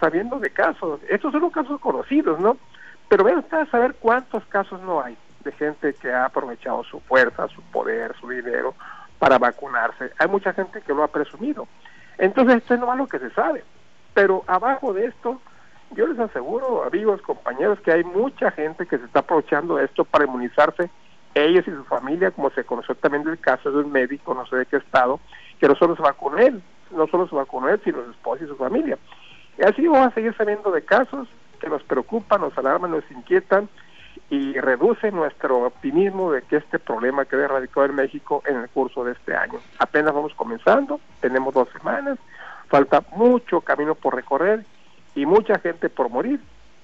sabiendo 0.00 0.38
de 0.40 0.50
casos. 0.50 1.00
Estos 1.08 1.32
son 1.32 1.42
los 1.42 1.52
casos 1.52 1.80
conocidos, 1.80 2.40
¿no? 2.40 2.56
Pero 3.08 3.24
vean 3.24 3.38
ustedes 3.38 3.72
a 3.74 3.92
cuántos 4.00 4.44
casos 4.46 4.80
no 4.80 5.02
hay 5.02 5.16
de 5.44 5.52
gente 5.52 5.94
que 5.94 6.10
ha 6.10 6.24
aprovechado 6.24 6.82
su 6.84 6.98
fuerza, 7.00 7.46
su 7.48 7.62
poder, 7.62 8.14
su 8.20 8.28
dinero 8.28 8.74
para 9.18 9.38
vacunarse. 9.38 10.12
Hay 10.18 10.28
mucha 10.28 10.52
gente 10.52 10.80
que 10.80 10.94
lo 10.94 11.02
ha 11.02 11.08
presumido. 11.08 11.66
Entonces 12.18 12.56
esto 12.56 12.74
es 12.74 12.80
lo 12.80 13.06
que 13.06 13.18
se 13.18 13.30
sabe. 13.30 13.64
Pero 14.14 14.44
abajo 14.46 14.92
de 14.92 15.06
esto, 15.06 15.40
yo 15.92 16.06
les 16.06 16.18
aseguro, 16.18 16.84
amigos, 16.84 17.22
compañeros, 17.22 17.80
que 17.80 17.92
hay 17.92 18.04
mucha 18.04 18.50
gente 18.50 18.86
que 18.86 18.98
se 18.98 19.04
está 19.04 19.20
aprovechando 19.20 19.76
de 19.76 19.84
esto 19.84 20.04
para 20.04 20.24
inmunizarse 20.24 20.90
ellos 21.34 21.66
y 21.68 21.70
su 21.70 21.84
familia, 21.84 22.30
como 22.30 22.50
se 22.50 22.64
conoció 22.64 22.94
también 22.96 23.24
del 23.24 23.38
caso 23.38 23.70
de 23.70 23.78
un 23.78 23.92
médico, 23.92 24.34
no 24.34 24.46
sé 24.46 24.56
de 24.56 24.66
qué 24.66 24.76
estado, 24.76 25.20
que 25.60 25.68
no 25.68 25.74
solo 25.76 25.94
se 25.94 26.02
vacunó 26.02 26.38
él, 26.38 26.62
no 26.90 27.06
solo 27.06 27.28
se 27.28 27.36
vacunó 27.36 27.68
él, 27.68 27.80
sino 27.84 28.02
su 28.04 28.10
esposa 28.10 28.44
y 28.44 28.48
su 28.48 28.56
familia. 28.56 28.98
Y 29.58 29.62
así 29.62 29.86
vamos 29.86 30.08
a 30.08 30.14
seguir 30.14 30.34
sabiendo 30.36 30.70
de 30.70 30.82
casos 30.82 31.28
que 31.60 31.68
nos 31.68 31.82
preocupan, 31.82 32.40
nos 32.40 32.56
alarman, 32.56 32.90
nos 32.90 33.08
inquietan 33.10 33.68
y 34.30 34.52
reducen 34.60 35.14
nuestro 35.14 35.64
optimismo 35.64 36.32
de 36.32 36.42
que 36.42 36.56
este 36.56 36.78
problema 36.78 37.24
quede 37.24 37.44
erradicado 37.44 37.86
en 37.86 37.94
México 37.94 38.42
en 38.46 38.56
el 38.56 38.68
curso 38.68 39.04
de 39.04 39.12
este 39.12 39.34
año. 39.34 39.58
Apenas 39.78 40.12
vamos 40.14 40.34
comenzando, 40.34 41.00
tenemos 41.20 41.54
dos 41.54 41.68
semanas, 41.70 42.18
falta 42.68 43.02
mucho 43.16 43.62
camino 43.62 43.94
por 43.94 44.14
recorrer 44.14 44.64
y 45.14 45.24
mucha 45.24 45.58
gente 45.58 45.88
por 45.88 46.10
morir, 46.10 46.40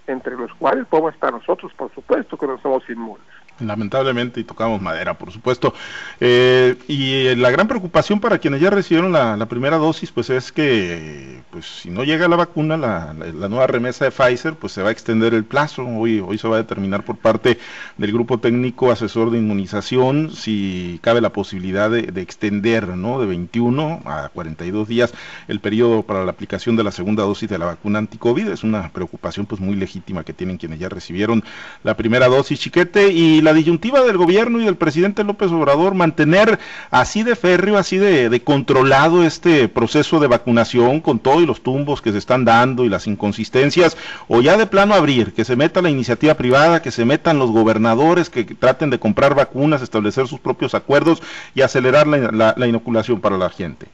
entre 0.07 0.37
los 0.37 0.53
cuales 0.55 0.87
podemos 0.87 1.14
estar 1.14 1.33
nosotros, 1.33 1.73
por 1.75 1.92
supuesto, 1.95 2.37
que 2.37 2.47
no 2.47 2.59
somos 2.59 2.88
inmunes 2.88 3.25
lamentablemente, 3.61 4.40
y 4.40 4.45
tocamos 4.45 4.81
madera, 4.81 5.14
por 5.14 5.33
supuesto. 5.33 5.75
Eh, 6.21 6.77
y 6.88 7.27
eh, 7.27 7.37
la 7.37 7.51
gran 7.51 7.69
preocupación 7.69 8.21
para 8.21 8.38
quienes 8.38 8.61
ya 8.61 8.71
recibieron 8.71 9.12
la, 9.12 9.45
primera 9.47 9.77
dosis, 9.77 10.11
pues 10.11 10.31
es 10.31 10.51
que, 10.53 11.43
pues 11.51 11.67
si 11.67 11.90
no 11.90 12.03
llega 12.03 12.29
la 12.29 12.37
vacuna, 12.37 12.77
la, 12.77 13.12
nueva 13.12 13.67
remesa 13.67 14.05
de 14.05 14.11
Pfizer, 14.11 14.55
pues 14.55 14.73
se 14.73 14.83
va 14.83 14.88
a 14.88 14.93
extender 14.93 15.35
el 15.35 15.45
plazo. 15.45 15.85
Hoy, 15.87 16.21
hoy 16.21 16.38
se 16.38 16.49
va 16.49 16.57
a 16.57 16.59
determinar 16.59 17.05
por 17.05 17.19
parte 17.19 17.59
del 17.99 18.12
grupo 18.12 18.38
técnico 18.38 18.90
asesor 18.90 19.31
de 19.31 19.38
inmunización 19.38 20.33
si 20.35 20.99
cabe 21.03 21.21
la 21.21 21.31
posibilidad 21.31 21.90
de, 21.90 22.03
de 22.03 22.21
extender, 22.23 22.88
¿no? 22.88 23.21
De 23.21 23.27
21 23.27 24.03
a 24.05 24.31
42 24.33 24.88
días 24.88 25.14
el 25.49 25.61
periodo 25.61 26.03
para 26.03 26.25
la 26.25 26.31
aplicación 26.31 26.77
de 26.77 26.85
la 26.85 26.90
segunda 26.90 27.23
dosis 27.23 27.49
de 27.49 27.59
la 27.59 27.67
vacuna 27.67 27.99
anti-COVID. 27.99 28.49
Es 28.49 28.64
una 28.64 28.90
preocupación, 28.90 29.47
pues 29.47 29.61
muy 29.61 29.77
legítima 29.77 30.25
que 30.25 30.33
tienen 30.33 30.57
quienes 30.57 30.79
ya 30.79 30.88
recibieron 30.88 31.45
la 31.83 31.97
primera 31.97 32.29
dosis, 32.29 32.59
chiquete, 32.61 33.12
y 33.12 33.40
la 33.44 33.52
disyuntiva 33.52 34.02
del 34.02 34.16
gobierno 34.16 34.61
y 34.61 34.64
del 34.64 34.76
presidente 34.76 35.22
López 35.22 35.52
Obrador 35.52 35.94
mantener 35.94 36.59
así 36.90 37.22
de 37.22 37.37
férreo, 37.37 37.78
así 37.78 37.98
de, 37.98 38.42
controlado 38.42 39.22
este 39.22 39.68
proceso 39.68 40.18
de 40.18 40.26
vacunación 40.26 41.00
con 41.00 41.18
todos 41.18 41.42
los 41.42 41.62
tumbos 41.62 42.02
que 42.02 42.12
se 42.12 42.18
están 42.18 42.44
dando 42.44 42.85
y 42.85 42.88
las 42.88 43.07
inconsistencias, 43.07 43.96
o 44.26 44.40
ya 44.40 44.57
de 44.57 44.66
plano 44.66 44.94
abrir, 44.94 45.33
que 45.35 45.44
se 45.44 45.57
meta 45.57 45.83
la 45.83 45.90
iniciativa 45.90 46.35
privada, 46.35 46.83
que 46.83 46.90
se 46.90 47.04
metan 47.04 47.38
los 47.38 47.50
gobernadores, 47.50 48.30
que 48.30 48.44
traten 48.44 48.90
de 48.90 48.98
comprar 48.98 49.35
vacunas, 49.35 49.83
establecer 49.83 50.26
sus 50.26 50.40
propios 50.40 50.74
acuerdos 50.74 51.22
y 51.54 51.61
acelerar 51.61 52.07
la, 52.07 52.54
la 52.57 52.66
inoculación 52.66 53.20
para 53.20 53.38
la 53.38 53.50
gente. 53.50 53.87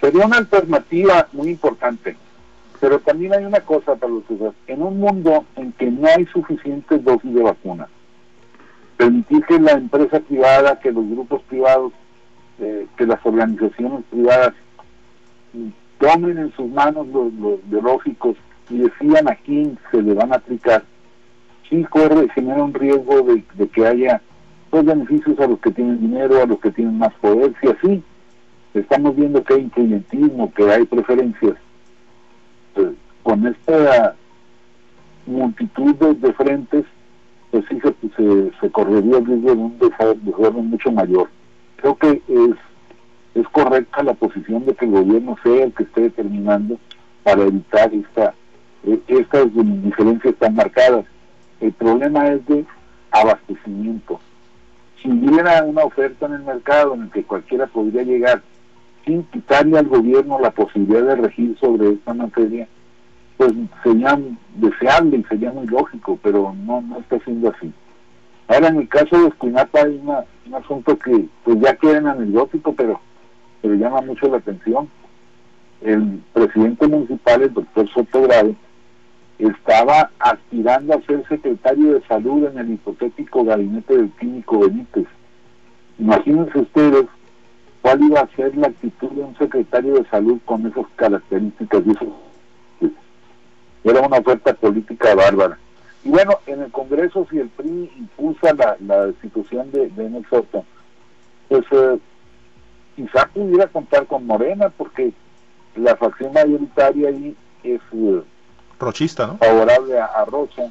Sería 0.00 0.26
una 0.26 0.38
alternativa 0.38 1.28
muy 1.32 1.50
importante. 1.50 2.16
Pero 2.82 2.98
también 2.98 3.32
hay 3.32 3.44
una 3.44 3.60
cosa 3.60 3.94
para 3.94 4.12
los 4.12 4.24
En 4.66 4.82
un 4.82 4.98
mundo 4.98 5.44
en 5.54 5.70
que 5.70 5.88
no 5.88 6.08
hay 6.08 6.26
suficientes 6.26 7.04
dosis 7.04 7.32
de 7.32 7.40
vacunas, 7.40 7.88
permitir 9.02 9.44
que 9.46 9.58
la 9.58 9.72
empresa 9.72 10.20
privada, 10.20 10.78
que 10.78 10.92
los 10.92 11.08
grupos 11.08 11.42
privados, 11.48 11.92
eh, 12.60 12.86
que 12.96 13.06
las 13.06 13.18
organizaciones 13.24 14.04
privadas 14.10 14.54
tomen 15.98 16.38
en 16.38 16.52
sus 16.52 16.70
manos 16.70 17.06
los, 17.08 17.32
biológicos 17.68 18.36
y 18.70 18.78
decidan 18.78 19.28
a 19.28 19.34
quién 19.34 19.78
se 19.90 20.00
le 20.02 20.14
van 20.14 20.32
a 20.32 20.36
aplicar, 20.36 20.84
sí 21.68 21.84
corre, 21.84 22.28
genera 22.30 22.62
un 22.62 22.74
riesgo 22.74 23.22
de, 23.22 23.68
que 23.68 23.86
haya 23.86 24.20
beneficios 24.70 25.38
a 25.40 25.46
los 25.46 25.58
que 25.58 25.70
tienen 25.70 26.00
dinero, 26.00 26.40
a 26.40 26.46
los 26.46 26.58
que 26.60 26.70
tienen 26.70 26.98
más 26.98 27.12
poder, 27.14 27.52
si 27.60 27.68
así 27.68 28.02
estamos 28.72 29.14
viendo 29.16 29.42
que 29.42 29.54
hay 29.54 29.60
inclientismo, 29.62 30.52
que 30.54 30.70
hay 30.70 30.84
preferencias, 30.86 31.56
pues, 32.74 32.88
con 33.22 33.46
esta 33.46 34.14
multitud 35.26 35.94
de 35.94 36.32
frentes 36.32 36.84
pues 37.52 37.64
sí 37.68 37.78
se, 38.16 38.50
se, 38.60 38.70
correría 38.70 39.18
el 39.18 39.26
riesgo 39.26 39.54
de 39.54 39.60
un 39.60 39.78
desorden 39.78 40.70
mucho 40.70 40.90
mayor. 40.90 41.28
Creo 41.76 41.94
que 41.96 42.22
es, 42.26 42.54
es 43.34 43.48
correcta 43.48 44.02
la 44.02 44.14
posición 44.14 44.64
de 44.64 44.74
que 44.74 44.86
el 44.86 44.92
gobierno 44.92 45.36
sea 45.42 45.64
el 45.64 45.72
que 45.74 45.82
esté 45.82 46.00
determinando 46.00 46.78
para 47.22 47.42
evitar 47.42 47.92
esta, 47.92 48.32
e, 48.84 48.98
estas 49.06 49.48
diferencias 49.54 50.34
tan 50.36 50.54
marcadas. 50.54 51.04
El 51.60 51.72
problema 51.72 52.26
es 52.28 52.44
de 52.46 52.64
abastecimiento. 53.10 54.18
Si 55.02 55.10
hubiera 55.10 55.62
una 55.64 55.84
oferta 55.84 56.24
en 56.26 56.32
el 56.32 56.44
mercado 56.44 56.94
en 56.94 57.02
el 57.02 57.10
que 57.10 57.22
cualquiera 57.22 57.66
podría 57.66 58.02
llegar 58.02 58.42
sin 59.04 59.24
quitarle 59.24 59.78
al 59.78 59.88
gobierno 59.88 60.38
la 60.40 60.52
posibilidad 60.52 61.02
de 61.02 61.16
regir 61.16 61.58
sobre 61.58 61.90
esta 61.90 62.14
materia, 62.14 62.66
pues 63.42 63.54
sería 63.82 64.18
deseable 64.56 65.16
y 65.16 65.24
sería 65.24 65.52
muy 65.52 65.66
lógico, 65.66 66.18
pero 66.22 66.54
no, 66.64 66.80
no 66.80 66.98
está 66.98 67.18
siendo 67.20 67.50
así. 67.50 67.72
Ahora, 68.46 68.68
en 68.68 68.76
el 68.76 68.88
caso 68.88 69.18
de 69.18 69.28
Esquinapa 69.28 69.80
hay 69.80 70.00
un 70.46 70.54
asunto 70.54 70.96
que 70.98 71.26
pues 71.44 71.60
ya 71.60 71.74
queda 71.76 71.98
en 71.98 72.06
anecdótico, 72.06 72.72
pero, 72.74 73.00
pero 73.60 73.74
llama 73.74 74.00
mucho 74.02 74.28
la 74.28 74.36
atención. 74.36 74.88
El 75.80 76.22
presidente 76.32 76.86
municipal, 76.86 77.42
el 77.42 77.52
doctor 77.52 77.88
Soto 77.88 78.22
Grave, 78.22 78.54
estaba 79.38 80.10
aspirando 80.20 80.94
a 80.94 81.02
ser 81.02 81.26
secretario 81.28 81.94
de 81.94 82.06
salud 82.06 82.46
en 82.46 82.58
el 82.58 82.70
hipotético 82.74 83.44
gabinete 83.44 83.96
del 83.96 84.10
químico 84.12 84.60
Benítez. 84.60 85.06
Imagínense 85.98 86.60
ustedes 86.60 87.06
cuál 87.80 88.02
iba 88.04 88.20
a 88.20 88.36
ser 88.36 88.56
la 88.56 88.68
actitud 88.68 89.10
de 89.10 89.22
un 89.22 89.36
secretario 89.36 89.94
de 89.94 90.08
salud 90.10 90.38
con 90.44 90.64
esas 90.66 90.86
características 90.94 91.82
y 91.86 91.90
esos 91.90 92.08
era 93.84 94.00
una 94.00 94.18
oferta 94.18 94.54
política 94.54 95.14
bárbara. 95.14 95.58
Y 96.04 96.10
bueno, 96.10 96.38
en 96.46 96.62
el 96.62 96.72
Congreso, 96.72 97.26
si 97.30 97.38
el 97.38 97.48
PRI 97.48 97.92
impulsa 97.96 98.52
la, 98.54 98.76
la 98.80 99.06
destitución 99.06 99.70
de, 99.70 99.88
de 99.88 100.22
Soto, 100.28 100.64
pues 101.48 101.64
eh, 101.70 101.98
quizá 102.96 103.26
pudiera 103.28 103.66
contar 103.68 104.06
con 104.06 104.26
Morena, 104.26 104.70
porque 104.70 105.12
la 105.76 105.96
facción 105.96 106.32
mayoritaria 106.32 107.08
ahí 107.08 107.36
es 107.62 107.80
eh, 107.92 108.22
rochista, 108.78 109.26
¿no? 109.26 109.38
favorable 109.38 109.98
a, 109.98 110.24
Rocha 110.24 110.68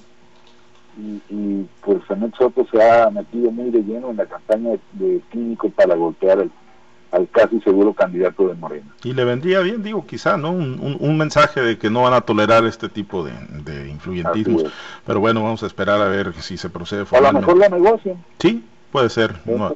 y, 0.97 1.21
y, 1.30 1.67
pues 1.82 2.00
Samuel 2.08 2.34
Soto 2.38 2.67
se 2.69 2.84
ha 2.84 3.10
metido 3.10 3.50
muy 3.52 3.69
de 3.69 3.82
lleno 3.82 4.10
en 4.12 4.17
la 4.17 4.26
campaña 4.26 4.71
de, 4.93 5.21
químico 5.32 5.69
para 5.69 5.95
golpear 5.95 6.39
al 6.39 6.52
casi 7.32 7.60
seguro 7.62 7.93
candidato 7.93 8.47
de 8.47 8.56
Morena. 8.56 8.88
Y 9.04 9.13
le 9.13 9.26
vendría 9.26 9.60
bien, 9.60 9.84
digo, 9.84 10.06
quizá, 10.06 10.38
¿no? 10.38 10.52
Un, 10.52 10.97
un, 11.00 11.17
mensaje 11.17 11.62
de 11.62 11.78
que 11.78 11.89
no 11.89 12.04
van 12.04 12.13
a 12.13 12.21
tolerar 12.21 12.65
este 12.65 12.89
tipo 12.89 13.24
de, 13.24 13.34
de 13.63 13.89
influyentismos. 13.89 14.65
Pero 15.06 15.19
bueno, 15.19 15.43
vamos 15.43 15.62
a 15.63 15.67
esperar 15.67 16.02
a 16.02 16.08
ver 16.08 16.34
si 16.41 16.58
se 16.58 16.69
procede. 16.69 17.06
A 17.12 17.21
lo 17.21 17.34
mejor 17.34 17.58
la 17.58 17.69
negocian. 17.69 18.24
Sí, 18.39 18.63
Puede 18.91 19.10
ser. 19.10 19.36
No, 19.45 19.73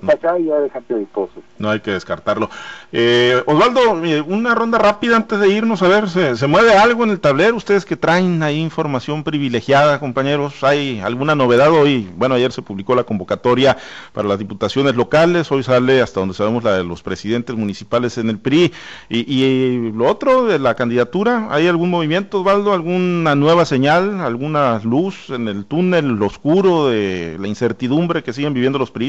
no, 1.58 1.70
hay 1.70 1.80
que 1.80 1.92
descartarlo. 1.92 2.50
Eh, 2.92 3.42
Osvaldo, 3.46 3.94
una 4.28 4.54
ronda 4.54 4.78
rápida 4.78 5.16
antes 5.16 5.40
de 5.40 5.48
irnos 5.48 5.82
a 5.82 5.88
ver, 5.88 6.10
¿se, 6.10 6.48
mueve 6.48 6.74
algo 6.74 7.06
en 7.06 7.12
el 7.12 7.22
tablero? 7.22 7.56
Ustedes 7.56 7.86
que 7.86 7.96
traen 7.96 8.44
ahí 8.44 8.60
información 8.60 9.24
privilegiada, 9.24 10.02
compañeros, 10.02 10.62
¿hay 10.66 11.00
alguna 11.00 11.34
novedad 11.34 11.72
hoy? 11.72 12.10
Bueno, 12.18 12.36
ayer 12.36 12.52
se 12.52 12.62
publicó 12.62 12.94
la 12.94 13.06
convocatoria 13.06 13.78
para 14.12 14.28
las 14.28 14.38
diputaciones 14.38 14.98
locales, 14.98 15.50
hoy 15.50 15.64
sale 15.64 16.02
hasta 16.02 16.20
donde 16.20 16.36
sabemos 16.36 16.66
la 16.66 16.74
de 16.74 16.84
los 16.84 17.02
presidentes 17.02 17.56
municipales 17.56 18.18
en 18.18 18.30
el 18.30 18.38
PRI. 18.38 18.74
Y, 19.08 19.34
y 19.34 19.92
lo 19.94 20.10
otro 20.10 20.46
de 20.46 20.60
la 20.60 20.76
candidatura, 20.76 21.48
¿hay 21.52 21.68
algún 21.68 21.90
movimiento, 21.90 22.42
Osvaldo? 22.42 22.74
¿Alguna 22.74 23.34
nueva 23.36 23.64
señal? 23.64 24.20
¿Alguna 24.20 24.82
luz 24.84 25.30
en 25.30 25.48
el 25.48 25.66
túnel 25.66 26.22
oscuro 26.22 26.90
de 26.90 27.38
la 27.40 27.48
incertidumbre 27.48 28.22
que 28.22 28.34
siguen 28.34 28.54
viviendo 28.54 28.78
los 28.78 28.92
PRI? 28.92 29.05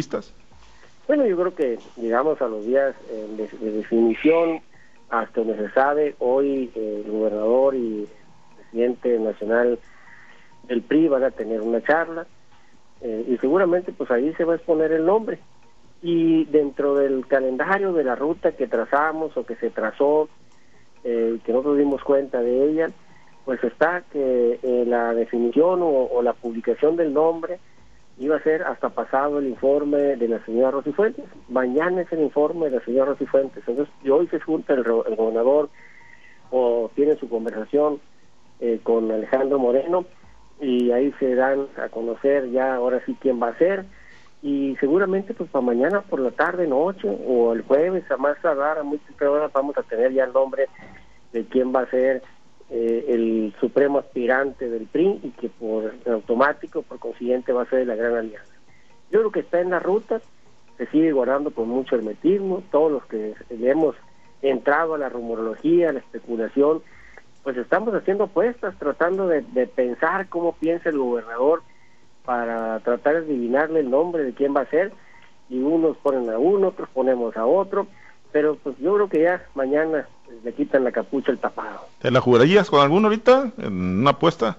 Bueno, 1.07 1.25
yo 1.25 1.37
creo 1.37 1.55
que 1.55 1.79
llegamos 1.97 2.43
a 2.43 2.49
los 2.49 2.67
días 2.67 2.95
eh, 3.11 3.49
de, 3.61 3.71
definición, 3.71 4.61
hasta 5.09 5.41
donde 5.41 5.57
se 5.57 5.73
sabe, 5.73 6.17
hoy 6.19 6.71
eh, 6.75 7.03
el 7.05 7.13
gobernador 7.13 7.77
y 7.77 8.01
el 8.01 8.09
presidente 8.57 9.19
nacional 9.21 9.79
del 10.65 10.83
PRI 10.83 11.07
van 11.07 11.23
a 11.23 11.31
tener 11.31 11.61
una 11.61 11.81
charla 11.81 12.27
eh, 13.01 13.25
y 13.29 13.37
seguramente 13.39 13.93
pues 13.93 14.11
ahí 14.11 14.35
se 14.35 14.45
va 14.45 14.55
a 14.55 14.57
exponer 14.57 14.91
el 14.91 15.07
nombre. 15.07 15.39
Y 16.03 16.45
dentro 16.47 16.97
del 16.97 17.27
calendario 17.27 17.93
de 17.93 18.05
la 18.05 18.17
ruta 18.17 18.53
que 18.53 18.67
trazamos 18.67 19.37
o 19.37 19.47
que 19.47 19.57
se 19.57 19.71
trazó, 19.71 20.29
que 21.03 21.41
nosotros 21.53 21.79
dimos 21.79 22.03
cuenta 22.03 22.41
de 22.41 22.69
ella, 22.69 22.91
pues 23.45 23.63
está 23.63 24.03
que 24.13 24.59
la 24.87 25.15
definición 25.15 25.81
o 25.83 26.21
la 26.21 26.33
publicación 26.33 26.97
del 26.97 27.15
nombre 27.15 27.61
iba 28.19 28.37
a 28.37 28.43
ser 28.43 28.63
hasta 28.63 28.91
pasado 28.91 29.39
el 29.39 29.47
informe 29.47 30.17
de 30.17 30.29
la 30.29 30.45
señora 30.45 30.71
Rosy 30.71 30.93
Fuentes. 30.93 31.25
Mañana 31.49 32.03
es 32.03 32.13
el 32.13 32.21
informe 32.21 32.71
de 32.71 32.79
la 32.79 32.85
señora 32.85 33.13
Rosy 33.13 33.27
Fuentes. 33.27 33.63
Entonces, 33.67 33.95
hoy 34.11 34.27
se 34.29 34.41
junta 34.41 34.75
el, 34.75 34.83
gobernador 34.83 35.69
o 36.51 36.91
tiene 36.95 37.17
su 37.17 37.29
conversación 37.29 38.01
eh, 38.61 38.81
con 38.83 39.11
Alejandro 39.11 39.59
Moreno 39.59 40.07
y 40.61 40.91
ahí 40.91 41.13
se 41.19 41.35
dan 41.35 41.67
a 41.77 41.89
conocer 41.89 42.51
ya 42.51 42.77
ahora 42.77 43.03
sí 43.05 43.17
quién 43.21 43.43
va 43.43 43.49
a 43.49 43.59
ser 43.59 43.85
y 44.43 44.77
seguramente 44.77 45.35
pues 45.35 45.51
para 45.51 45.65
mañana 45.65 46.03
por 46.03 46.21
la 46.21 46.31
tarde, 46.31 46.67
noche 46.67 47.09
o 47.27 47.53
el 47.53 47.63
jueves 47.63 48.11
a 48.11 48.17
más 48.17 48.41
tardar 48.41 48.79
a 48.79 48.83
muy 48.83 48.99
temprana 48.99 49.51
vamos 49.53 49.77
a 49.77 49.83
tener 49.83 50.13
ya 50.13 50.25
el 50.25 50.33
nombre 50.33 50.69
de 51.33 51.45
quién 51.47 51.75
va 51.75 51.81
a 51.81 51.91
ser 51.91 52.23
eh, 52.71 53.05
el 53.09 53.55
supremo 53.61 53.99
aspirante 53.99 54.69
del 54.69 54.87
PRI 54.87 55.21
y 55.23 55.31
que 55.31 55.49
por 55.49 55.95
automático, 56.07 56.83
por 56.83 56.99
consiguiente, 56.99 57.53
va 57.53 57.63
a 57.63 57.71
ser 57.71 57.87
la 57.87 57.95
gran 57.95 58.15
alianza. 58.15 58.53
Yo 59.11 59.21
creo 59.21 59.31
que 59.31 59.41
está 59.41 59.61
en 59.61 59.71
la 59.71 59.79
ruta, 59.79 60.21
se 60.77 60.87
sigue 60.87 61.13
guardando 61.13 61.53
con 61.53 61.69
mucho 61.69 61.95
hermetismo, 61.95 62.63
todos 62.71 62.91
los 62.91 63.05
que 63.07 63.35
le 63.51 63.71
hemos 63.71 63.95
entrado 64.43 64.95
a 64.95 64.99
la 64.99 65.09
rumorología, 65.09 65.91
a 65.91 65.93
la 65.93 66.01
especulación, 66.01 66.83
pues 67.45 67.57
estamos 67.57 67.95
haciendo 67.95 68.25
apuestas, 68.25 68.77
tratando 68.79 69.29
de, 69.29 69.43
de 69.43 69.67
pensar 69.67 70.29
cómo 70.29 70.57
piensa 70.57 70.89
el 70.89 70.99
gobernador 70.99 71.63
para 72.25 72.81
tratar 72.81 73.15
de 73.15 73.21
adivinarle 73.21 73.81
el 73.81 73.91
nombre 73.91 74.25
de 74.25 74.33
quién 74.33 74.55
va 74.55 74.63
a 74.63 74.71
ser, 74.71 74.93
y 75.49 75.61
unos 75.61 75.97
ponen 75.99 76.29
a 76.31 76.39
uno, 76.39 76.69
otros 76.69 76.89
ponemos 76.89 77.37
a 77.37 77.47
otro, 77.47 77.87
pero 78.33 78.57
pues 78.57 78.77
yo 78.79 78.95
creo 78.95 79.09
que 79.09 79.23
ya 79.23 79.47
mañana 79.55 80.09
le 80.45 80.53
quitan 80.53 80.85
la 80.85 80.93
capucha 80.93 81.33
el 81.33 81.39
tapado. 81.39 81.81
¿Te 82.01 82.11
la 82.11 82.21
jugarías 82.21 82.71
con 82.71 82.81
alguno 82.81 83.09
ahorita 83.09 83.53
en 83.59 84.01
una 84.01 84.11
apuesta? 84.11 84.59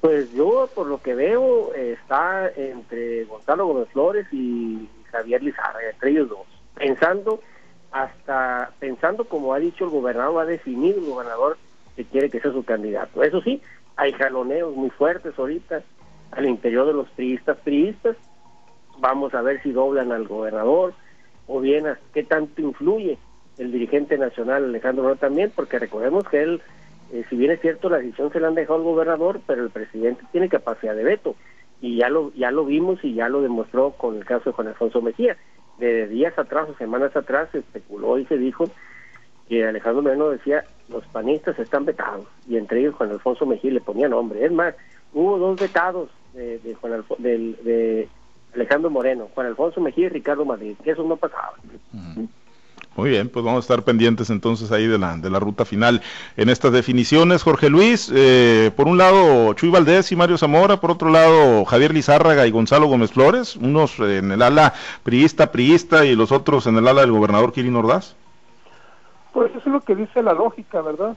Pues 0.00 0.32
yo, 0.32 0.68
por 0.74 0.86
lo 0.86 1.00
que 1.00 1.14
veo, 1.14 1.72
está 1.74 2.50
entre 2.56 3.24
Gonzalo 3.24 3.66
Gómez 3.66 3.88
Flores 3.92 4.26
y 4.32 4.88
Javier 5.10 5.42
Lizarra, 5.42 5.80
entre 5.90 6.10
ellos 6.10 6.28
dos. 6.28 6.46
Pensando, 6.74 7.40
hasta 7.90 8.70
pensando 8.78 9.24
como 9.24 9.54
ha 9.54 9.58
dicho 9.58 9.84
el 9.84 9.90
gobernador, 9.90 10.42
ha 10.42 10.46
definido 10.46 10.98
el 10.98 11.06
gobernador 11.06 11.56
que 11.96 12.04
quiere 12.04 12.30
que 12.30 12.40
sea 12.40 12.52
su 12.52 12.64
candidato. 12.64 13.22
Eso 13.22 13.40
sí, 13.40 13.62
hay 13.96 14.12
jaloneos 14.12 14.76
muy 14.76 14.90
fuertes 14.90 15.36
ahorita 15.38 15.82
al 16.32 16.46
interior 16.46 16.86
de 16.86 16.92
los 16.92 17.08
priistas 17.10 17.56
priistas. 17.58 18.16
Vamos 18.98 19.34
a 19.34 19.42
ver 19.42 19.62
si 19.62 19.72
doblan 19.72 20.12
al 20.12 20.28
gobernador 20.28 20.92
o 21.46 21.60
bien 21.60 21.86
a 21.86 21.98
qué 22.12 22.22
tanto 22.24 22.60
influye 22.60 23.18
el 23.58 23.72
dirigente 23.72 24.16
nacional 24.16 24.64
Alejandro 24.64 25.02
Moreno 25.02 25.20
también, 25.20 25.52
porque 25.54 25.78
recordemos 25.78 26.24
que 26.28 26.42
él, 26.42 26.62
eh, 27.12 27.24
si 27.28 27.36
bien 27.36 27.50
es 27.50 27.60
cierto, 27.60 27.90
la 27.90 27.98
decisión 27.98 28.32
se 28.32 28.40
la 28.40 28.48
han 28.48 28.54
dejado 28.54 28.78
al 28.78 28.84
gobernador, 28.84 29.40
pero 29.46 29.64
el 29.64 29.70
presidente 29.70 30.22
tiene 30.32 30.48
capacidad 30.48 30.94
de 30.94 31.04
veto, 31.04 31.34
y 31.80 31.96
ya 31.96 32.08
lo, 32.08 32.32
ya 32.34 32.50
lo 32.50 32.64
vimos 32.64 33.04
y 33.04 33.14
ya 33.14 33.28
lo 33.28 33.42
demostró 33.42 33.90
con 33.92 34.16
el 34.16 34.24
caso 34.24 34.50
de 34.50 34.52
Juan 34.52 34.68
Alfonso 34.68 35.02
Mejía. 35.02 35.36
De 35.78 36.08
días 36.08 36.36
atrás 36.36 36.68
o 36.68 36.74
semanas 36.74 37.14
atrás 37.14 37.48
se 37.52 37.58
especuló 37.58 38.18
y 38.18 38.26
se 38.26 38.36
dijo 38.36 38.68
que 39.48 39.64
Alejandro 39.64 40.02
Moreno 40.02 40.30
decía 40.30 40.64
los 40.88 41.06
panistas 41.06 41.58
están 41.58 41.84
vetados, 41.84 42.26
y 42.48 42.56
entre 42.56 42.80
ellos 42.80 42.94
Juan 42.96 43.10
Alfonso 43.10 43.46
Mejía 43.46 43.72
le 43.72 43.80
ponía 43.80 44.08
nombre. 44.08 44.44
Es 44.44 44.52
más, 44.52 44.74
hubo 45.12 45.38
dos 45.38 45.60
vetados 45.60 46.10
de, 46.34 46.58
de 46.58 46.74
Juan 46.74 47.04
de 47.18 48.08
Alejandro 48.54 48.90
Moreno, 48.90 49.28
Juan 49.34 49.46
Alfonso 49.46 49.80
Mejía 49.80 50.06
y 50.06 50.10
Ricardo 50.10 50.44
Madrid, 50.44 50.76
que 50.82 50.90
eso 50.90 51.04
no 51.04 51.16
pasaba. 51.16 51.54
Muy 52.98 53.10
bien, 53.10 53.28
pues 53.28 53.44
vamos 53.44 53.58
a 53.58 53.60
estar 53.60 53.84
pendientes 53.84 54.28
entonces 54.28 54.72
ahí 54.72 54.88
de 54.88 54.98
la, 54.98 55.16
de 55.16 55.30
la 55.30 55.38
ruta 55.38 55.64
final 55.64 56.02
en 56.36 56.48
estas 56.48 56.72
definiciones. 56.72 57.44
Jorge 57.44 57.70
Luis, 57.70 58.10
eh, 58.12 58.72
por 58.74 58.88
un 58.88 58.98
lado 58.98 59.54
Chuy 59.54 59.70
Valdés 59.70 60.10
y 60.10 60.16
Mario 60.16 60.36
Zamora, 60.36 60.80
por 60.80 60.90
otro 60.90 61.08
lado 61.08 61.64
Javier 61.64 61.94
Lizárraga 61.94 62.44
y 62.44 62.50
Gonzalo 62.50 62.88
Gómez 62.88 63.12
Flores, 63.12 63.54
unos 63.54 64.00
en 64.00 64.32
el 64.32 64.42
ala 64.42 64.74
priista, 65.04 65.52
priista 65.52 66.04
y 66.04 66.16
los 66.16 66.32
otros 66.32 66.66
en 66.66 66.76
el 66.76 66.88
ala 66.88 67.02
del 67.02 67.12
gobernador 67.12 67.52
Kirin 67.52 67.76
Ordaz. 67.76 68.16
Pues 69.32 69.50
eso 69.50 69.60
es 69.60 69.66
lo 69.66 69.80
que 69.82 69.94
dice 69.94 70.20
la 70.20 70.32
lógica, 70.32 70.82
¿verdad? 70.82 71.16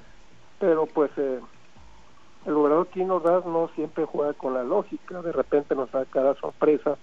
Pero 0.60 0.86
pues 0.86 1.10
eh, 1.18 1.40
el 2.46 2.54
gobernador 2.54 2.90
Kirin 2.90 3.10
Ordaz 3.10 3.44
no 3.48 3.72
siempre 3.74 4.06
juega 4.06 4.34
con 4.34 4.54
la 4.54 4.62
lógica, 4.62 5.24
de 5.24 5.32
repente 5.32 5.74
nos 5.74 5.92
da 5.92 6.06
cada 6.06 6.36
sorpresa. 6.36 6.96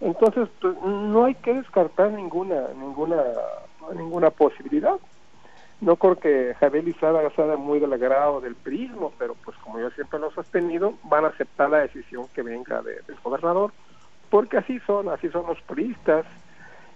Entonces, 0.00 0.48
pues, 0.60 0.76
no 0.84 1.24
hay 1.24 1.34
que 1.34 1.54
descartar 1.54 2.12
ninguna 2.12 2.68
ninguna 2.78 3.16
ninguna 3.94 4.30
posibilidad. 4.30 4.96
No 5.80 5.96
creo 5.96 6.16
que 6.16 6.54
Javier 6.58 6.84
Lizarra 6.84 7.28
sea 7.30 7.56
muy 7.56 7.78
del 7.78 7.92
agrado 7.92 8.40
del 8.40 8.54
prismo, 8.54 9.12
pero 9.18 9.34
pues 9.44 9.56
como 9.58 9.78
yo 9.78 9.90
siempre 9.90 10.18
lo 10.18 10.30
he 10.30 10.34
sostenido, 10.34 10.94
van 11.04 11.24
a 11.24 11.28
aceptar 11.28 11.68
la 11.68 11.80
decisión 11.80 12.26
que 12.34 12.42
venga 12.42 12.80
del 12.82 13.04
gobernador, 13.22 13.72
porque 14.30 14.56
así 14.56 14.80
son, 14.80 15.08
así 15.10 15.28
son 15.28 15.46
los 15.46 15.60
puristas. 15.62 16.24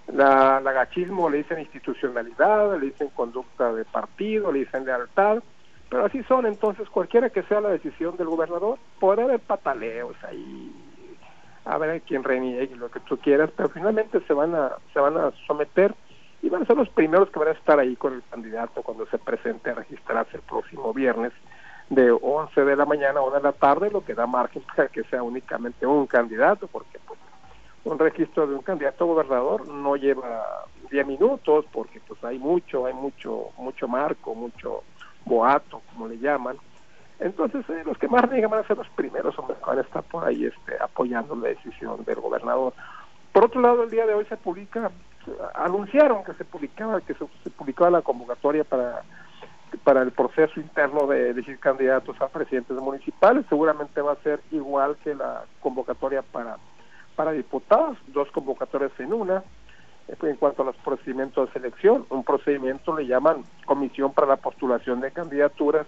La, 0.06 0.60
la 0.60 0.72
gachismo 0.72 1.28
le 1.28 1.38
dicen 1.38 1.60
institucionalidad, 1.60 2.78
le 2.78 2.86
dicen 2.86 3.08
conducta 3.08 3.72
de 3.72 3.84
partido, 3.84 4.50
le 4.50 4.60
dicen 4.60 4.86
lealtad, 4.86 5.42
pero 5.90 6.06
así 6.06 6.22
son, 6.22 6.46
entonces 6.46 6.88
cualquiera 6.88 7.30
que 7.30 7.42
sea 7.42 7.60
la 7.60 7.68
decisión 7.68 8.16
del 8.16 8.28
gobernador, 8.28 8.78
podrá 8.98 9.24
haber 9.24 9.40
pataleos 9.40 10.16
ahí, 10.24 10.72
a 11.64 11.76
ver 11.78 12.00
quién 12.02 12.24
reniegue 12.24 12.76
lo 12.76 12.90
que 12.90 13.00
tú 13.00 13.18
quieras, 13.18 13.50
pero 13.56 13.68
finalmente 13.68 14.20
se 14.20 14.32
van 14.32 14.54
a, 14.54 14.72
se 14.92 15.00
van 15.00 15.16
a 15.16 15.32
someter 15.46 15.94
y 16.42 16.48
van 16.48 16.62
a 16.62 16.66
ser 16.66 16.76
los 16.76 16.88
primeros 16.88 17.30
que 17.30 17.38
van 17.38 17.48
a 17.48 17.52
estar 17.52 17.78
ahí 17.78 17.96
con 17.96 18.14
el 18.14 18.22
candidato 18.30 18.82
cuando 18.82 19.06
se 19.06 19.18
presente 19.18 19.70
a 19.70 19.74
registrarse 19.74 20.36
el 20.36 20.42
próximo 20.42 20.92
viernes 20.92 21.32
de 21.90 22.10
11 22.10 22.64
de 22.64 22.76
la 22.76 22.86
mañana 22.86 23.20
a 23.20 23.22
1 23.22 23.36
de 23.36 23.42
la 23.42 23.52
tarde, 23.52 23.90
lo 23.90 24.04
que 24.04 24.14
da 24.14 24.26
margen 24.26 24.62
para 24.74 24.88
que 24.88 25.02
sea 25.04 25.22
únicamente 25.22 25.86
un 25.86 26.06
candidato, 26.06 26.68
porque 26.68 26.98
pues, 27.06 27.18
un 27.84 27.98
registro 27.98 28.46
de 28.46 28.54
un 28.54 28.62
candidato 28.62 29.04
a 29.04 29.06
gobernador 29.08 29.68
no 29.68 29.96
lleva 29.96 30.66
10 30.90 31.06
minutos, 31.06 31.66
porque 31.72 32.00
pues 32.06 32.22
hay 32.24 32.38
mucho, 32.38 32.86
hay 32.86 32.94
mucho, 32.94 33.48
mucho 33.58 33.88
marco, 33.88 34.34
mucho 34.34 34.82
boato, 35.24 35.82
como 35.92 36.08
le 36.08 36.18
llaman. 36.18 36.56
Entonces, 37.18 37.68
eh, 37.68 37.82
los 37.84 37.98
que 37.98 38.08
más 38.08 38.30
digan 38.30 38.50
van 38.50 38.60
a 38.60 38.66
ser 38.66 38.78
los 38.78 38.88
primeros 38.90 39.38
hombres 39.38 39.58
que 39.58 39.66
van 39.66 39.78
a 39.78 39.82
estar 39.82 40.02
por 40.04 40.24
ahí 40.24 40.46
este, 40.46 40.76
apoyando 40.80 41.34
la 41.36 41.48
decisión 41.48 42.04
del 42.04 42.20
gobernador. 42.20 42.72
Por 43.32 43.44
otro 43.44 43.60
lado, 43.60 43.82
el 43.82 43.90
día 43.90 44.06
de 44.06 44.14
hoy 44.14 44.24
se 44.26 44.36
publica 44.36 44.90
anunciaron 45.54 46.24
que 46.24 46.34
se 46.34 46.44
publicaba 46.44 47.00
que 47.00 47.14
se, 47.14 47.50
publicaba 47.50 47.90
la 47.90 48.02
convocatoria 48.02 48.64
para 48.64 49.02
para 49.84 50.02
el 50.02 50.10
proceso 50.10 50.58
interno 50.58 51.06
de 51.06 51.30
elegir 51.30 51.58
candidatos 51.58 52.20
a 52.20 52.28
presidentes 52.28 52.76
municipales 52.78 53.44
seguramente 53.48 54.00
va 54.00 54.12
a 54.12 54.22
ser 54.22 54.40
igual 54.50 54.96
que 55.04 55.14
la 55.14 55.44
convocatoria 55.60 56.22
para 56.22 56.56
para 57.16 57.32
diputados 57.32 57.98
dos 58.08 58.30
convocatorias 58.30 58.92
en 58.98 59.12
una 59.12 59.44
en 60.22 60.36
cuanto 60.36 60.62
a 60.62 60.66
los 60.66 60.76
procedimientos 60.76 61.46
de 61.46 61.52
selección 61.52 62.06
un 62.10 62.24
procedimiento 62.24 62.96
le 62.96 63.06
llaman 63.06 63.44
comisión 63.64 64.12
para 64.12 64.26
la 64.26 64.36
postulación 64.36 65.00
de 65.00 65.12
candidaturas 65.12 65.86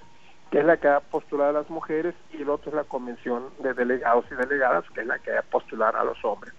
que 0.53 0.59
es 0.59 0.66
la 0.66 0.77
que 0.77 0.87
va 0.87 0.97
a 0.97 1.01
postular 1.01 1.49
a 1.49 1.53
las 1.53 1.71
mujeres, 1.71 2.14
y 2.31 2.42
el 2.42 2.51
otro 2.51 2.68
es 2.68 2.77
la 2.77 2.85
convención 2.85 3.45
de 3.62 3.73
delegados 3.73 4.27
y 4.31 4.35
delegadas, 4.35 4.85
que 4.95 5.01
es 5.01 5.07
la 5.07 5.18
que 5.18 5.33
va 5.33 5.38
a 5.38 5.42
postular 5.42 5.97
a 5.97 6.05
los 6.05 6.23
hombres. 6.27 6.53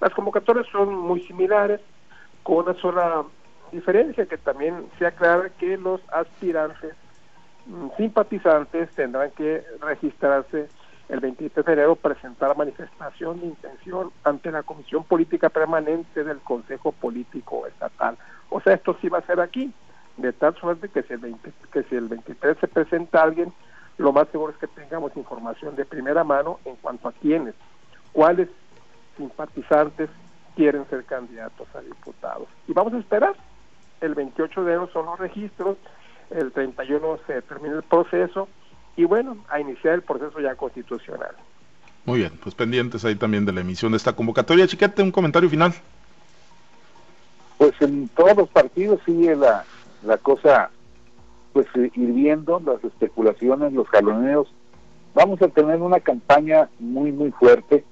Las 0.00 0.14
convocatorias 0.14 0.68
son 0.70 0.94
muy 0.94 1.20
similares, 1.26 1.80
con 2.42 2.68
una 2.68 2.74
sola 2.80 3.24
diferencia, 3.72 4.26
que 4.26 4.38
también 4.38 4.86
se 4.98 5.06
aclara 5.06 5.50
que 5.50 5.76
los 5.76 6.00
aspirantes 6.12 6.94
mm, 7.66 7.88
simpatizantes 7.96 8.90
tendrán 8.90 9.30
que 9.32 9.62
registrarse 9.80 10.68
el 11.08 11.20
23 11.20 11.66
de 11.66 11.72
enero 11.72 11.96
presentar 11.96 12.56
manifestación 12.56 13.40
de 13.40 13.46
intención 13.46 14.12
ante 14.22 14.50
la 14.52 14.62
Comisión 14.62 15.02
Política 15.04 15.48
Permanente 15.48 16.22
del 16.22 16.38
Consejo 16.38 16.92
Político 16.92 17.66
Estatal. 17.66 18.16
O 18.48 18.60
sea, 18.60 18.74
esto 18.74 18.96
sí 19.00 19.08
va 19.08 19.18
a 19.18 19.26
ser 19.26 19.40
aquí, 19.40 19.72
de 20.16 20.32
tal 20.32 20.54
suerte 20.56 20.88
que 20.88 21.02
si 21.02 21.14
el, 21.14 21.36
que 21.72 21.82
si 21.84 21.96
el 21.96 22.08
23 22.08 22.56
se 22.58 22.68
presenta 22.68 23.22
alguien, 23.22 23.52
lo 23.98 24.12
más 24.12 24.28
seguro 24.28 24.52
es 24.52 24.58
que 24.58 24.68
tengamos 24.68 25.16
información 25.16 25.74
de 25.74 25.84
primera 25.84 26.22
mano 26.22 26.60
en 26.64 26.76
cuanto 26.76 27.08
a 27.08 27.12
quiénes, 27.12 27.54
cuáles 28.12 28.48
simpatizantes 29.16 30.08
quieren 30.56 30.88
ser 30.88 31.04
candidatos 31.04 31.68
a 31.74 31.80
diputados. 31.80 32.48
Y 32.68 32.72
vamos 32.72 32.94
a 32.94 32.98
esperar. 32.98 33.34
El 34.00 34.14
28 34.14 34.64
de 34.64 34.72
enero 34.72 34.90
son 34.92 35.06
los 35.06 35.18
registros, 35.18 35.76
el 36.30 36.52
31 36.52 37.18
se 37.26 37.42
termina 37.42 37.76
el 37.76 37.82
proceso 37.82 38.48
y 38.96 39.04
bueno, 39.04 39.36
a 39.48 39.60
iniciar 39.60 39.94
el 39.94 40.02
proceso 40.02 40.40
ya 40.40 40.54
constitucional. 40.54 41.34
Muy 42.06 42.20
bien, 42.20 42.32
pues 42.42 42.54
pendientes 42.54 43.04
ahí 43.04 43.14
también 43.14 43.44
de 43.44 43.52
la 43.52 43.60
emisión 43.60 43.92
de 43.92 43.98
esta 43.98 44.14
convocatoria. 44.14 44.66
Chiquete, 44.66 45.02
un 45.02 45.12
comentario 45.12 45.50
final. 45.50 45.74
Pues 47.58 47.72
en 47.80 48.08
todos 48.08 48.36
los 48.36 48.48
partidos 48.48 49.00
sigue 49.04 49.36
la, 49.36 49.64
la 50.02 50.16
cosa, 50.16 50.70
pues 51.52 51.66
eh, 51.74 51.90
ir 51.94 52.12
viendo 52.12 52.60
las 52.64 52.82
especulaciones, 52.84 53.72
los 53.72 53.88
jaloneos. 53.88 54.52
Vamos 55.14 55.42
a 55.42 55.48
tener 55.48 55.80
una 55.80 56.00
campaña 56.00 56.70
muy, 56.78 57.12
muy 57.12 57.30
fuerte. 57.32 57.84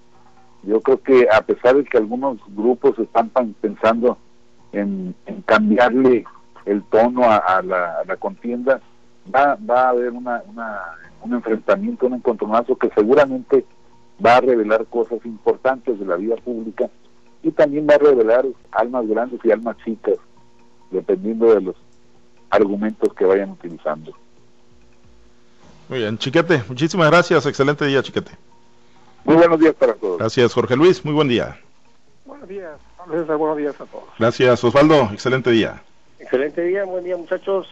Yo 0.62 0.80
creo 0.80 1.00
que 1.00 1.28
a 1.30 1.40
pesar 1.42 1.76
de 1.76 1.84
que 1.84 1.98
algunos 1.98 2.38
grupos 2.48 2.98
están 2.98 3.30
pensando 3.60 4.18
en, 4.72 5.14
cambiarle 5.46 6.24
el 6.66 6.82
tono 6.84 7.22
a, 7.24 7.62
la, 7.62 8.16
contienda, 8.18 8.80
va, 9.34 9.56
va 9.68 9.82
a 9.82 9.88
haber 9.90 10.10
una, 10.10 10.42
un 11.22 11.34
enfrentamiento, 11.34 12.06
un 12.06 12.14
encontronazo 12.14 12.76
que 12.76 12.90
seguramente 12.94 13.64
va 14.24 14.36
a 14.36 14.40
revelar 14.40 14.86
cosas 14.86 15.24
importantes 15.24 15.98
de 15.98 16.06
la 16.06 16.16
vida 16.16 16.36
pública 16.36 16.90
y 17.42 17.50
también 17.52 17.86
va 17.88 17.94
a 17.94 17.98
revelar 17.98 18.44
almas 18.72 19.06
grandes 19.06 19.40
y 19.44 19.50
almas 19.50 19.76
chicas, 19.84 20.16
dependiendo 20.90 21.54
de 21.54 21.60
los 21.60 21.76
argumentos 22.50 23.12
que 23.14 23.24
vayan 23.24 23.50
utilizando. 23.50 24.12
Muy 25.88 26.00
bien, 26.00 26.18
Chiquete, 26.18 26.62
muchísimas 26.68 27.10
gracias, 27.10 27.46
excelente 27.46 27.86
día, 27.86 28.02
Chiquete. 28.02 28.32
Muy 29.24 29.36
buenos 29.36 29.60
días 29.60 29.74
para 29.74 29.94
todos. 29.94 30.18
Gracias, 30.18 30.52
Jorge 30.52 30.76
Luis, 30.76 31.04
muy 31.04 31.14
buen 31.14 31.28
día. 31.28 31.58
Buenos 32.24 32.48
días, 32.48 32.78
buenos 33.06 33.56
días 33.56 33.80
a 33.80 33.86
todos. 33.86 34.04
Gracias, 34.18 34.64
Osvaldo, 34.64 35.10
excelente 35.12 35.50
día. 35.50 35.82
Excelente 36.18 36.62
día, 36.62 36.84
buen 36.84 37.04
día 37.04 37.16
muchachos. 37.16 37.66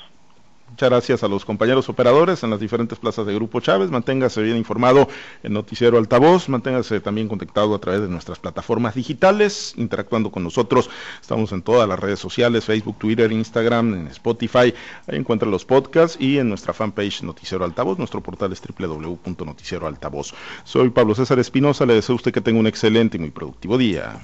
Muchas 0.68 0.90
gracias 0.90 1.22
a 1.22 1.28
los 1.28 1.44
compañeros 1.44 1.88
operadores 1.88 2.42
en 2.42 2.50
las 2.50 2.60
diferentes 2.60 2.98
plazas 2.98 3.24
de 3.24 3.34
Grupo 3.34 3.60
Chávez. 3.60 3.90
Manténgase 3.90 4.42
bien 4.42 4.56
informado 4.56 5.08
en 5.42 5.54
Noticiero 5.54 5.96
Altavoz. 5.96 6.48
Manténgase 6.48 7.00
también 7.00 7.28
conectado 7.28 7.74
a 7.74 7.78
través 7.78 8.02
de 8.02 8.08
nuestras 8.08 8.38
plataformas 8.40 8.94
digitales, 8.94 9.72
interactuando 9.76 10.30
con 10.30 10.42
nosotros. 10.42 10.90
Estamos 11.20 11.52
en 11.52 11.62
todas 11.62 11.88
las 11.88 11.98
redes 11.98 12.18
sociales, 12.18 12.64
Facebook, 12.64 12.98
Twitter, 12.98 13.32
Instagram, 13.32 13.94
en 13.94 14.06
Spotify. 14.08 14.74
Ahí 15.06 15.16
encuentra 15.16 15.48
los 15.48 15.64
podcasts 15.64 16.20
y 16.20 16.38
en 16.38 16.48
nuestra 16.48 16.74
fanpage 16.74 17.22
Noticiero 17.22 17.64
Altavoz. 17.64 17.96
Nuestro 17.98 18.20
portal 18.20 18.52
es 18.52 18.60
www.noticieroaltavoz. 18.60 20.34
Soy 20.64 20.90
Pablo 20.90 21.14
César 21.14 21.38
Espinosa. 21.38 21.86
Le 21.86 21.94
deseo 21.94 22.14
a 22.14 22.16
usted 22.16 22.32
que 22.32 22.40
tenga 22.42 22.60
un 22.60 22.66
excelente 22.66 23.16
y 23.16 23.20
muy 23.20 23.30
productivo 23.30 23.78
día. 23.78 24.12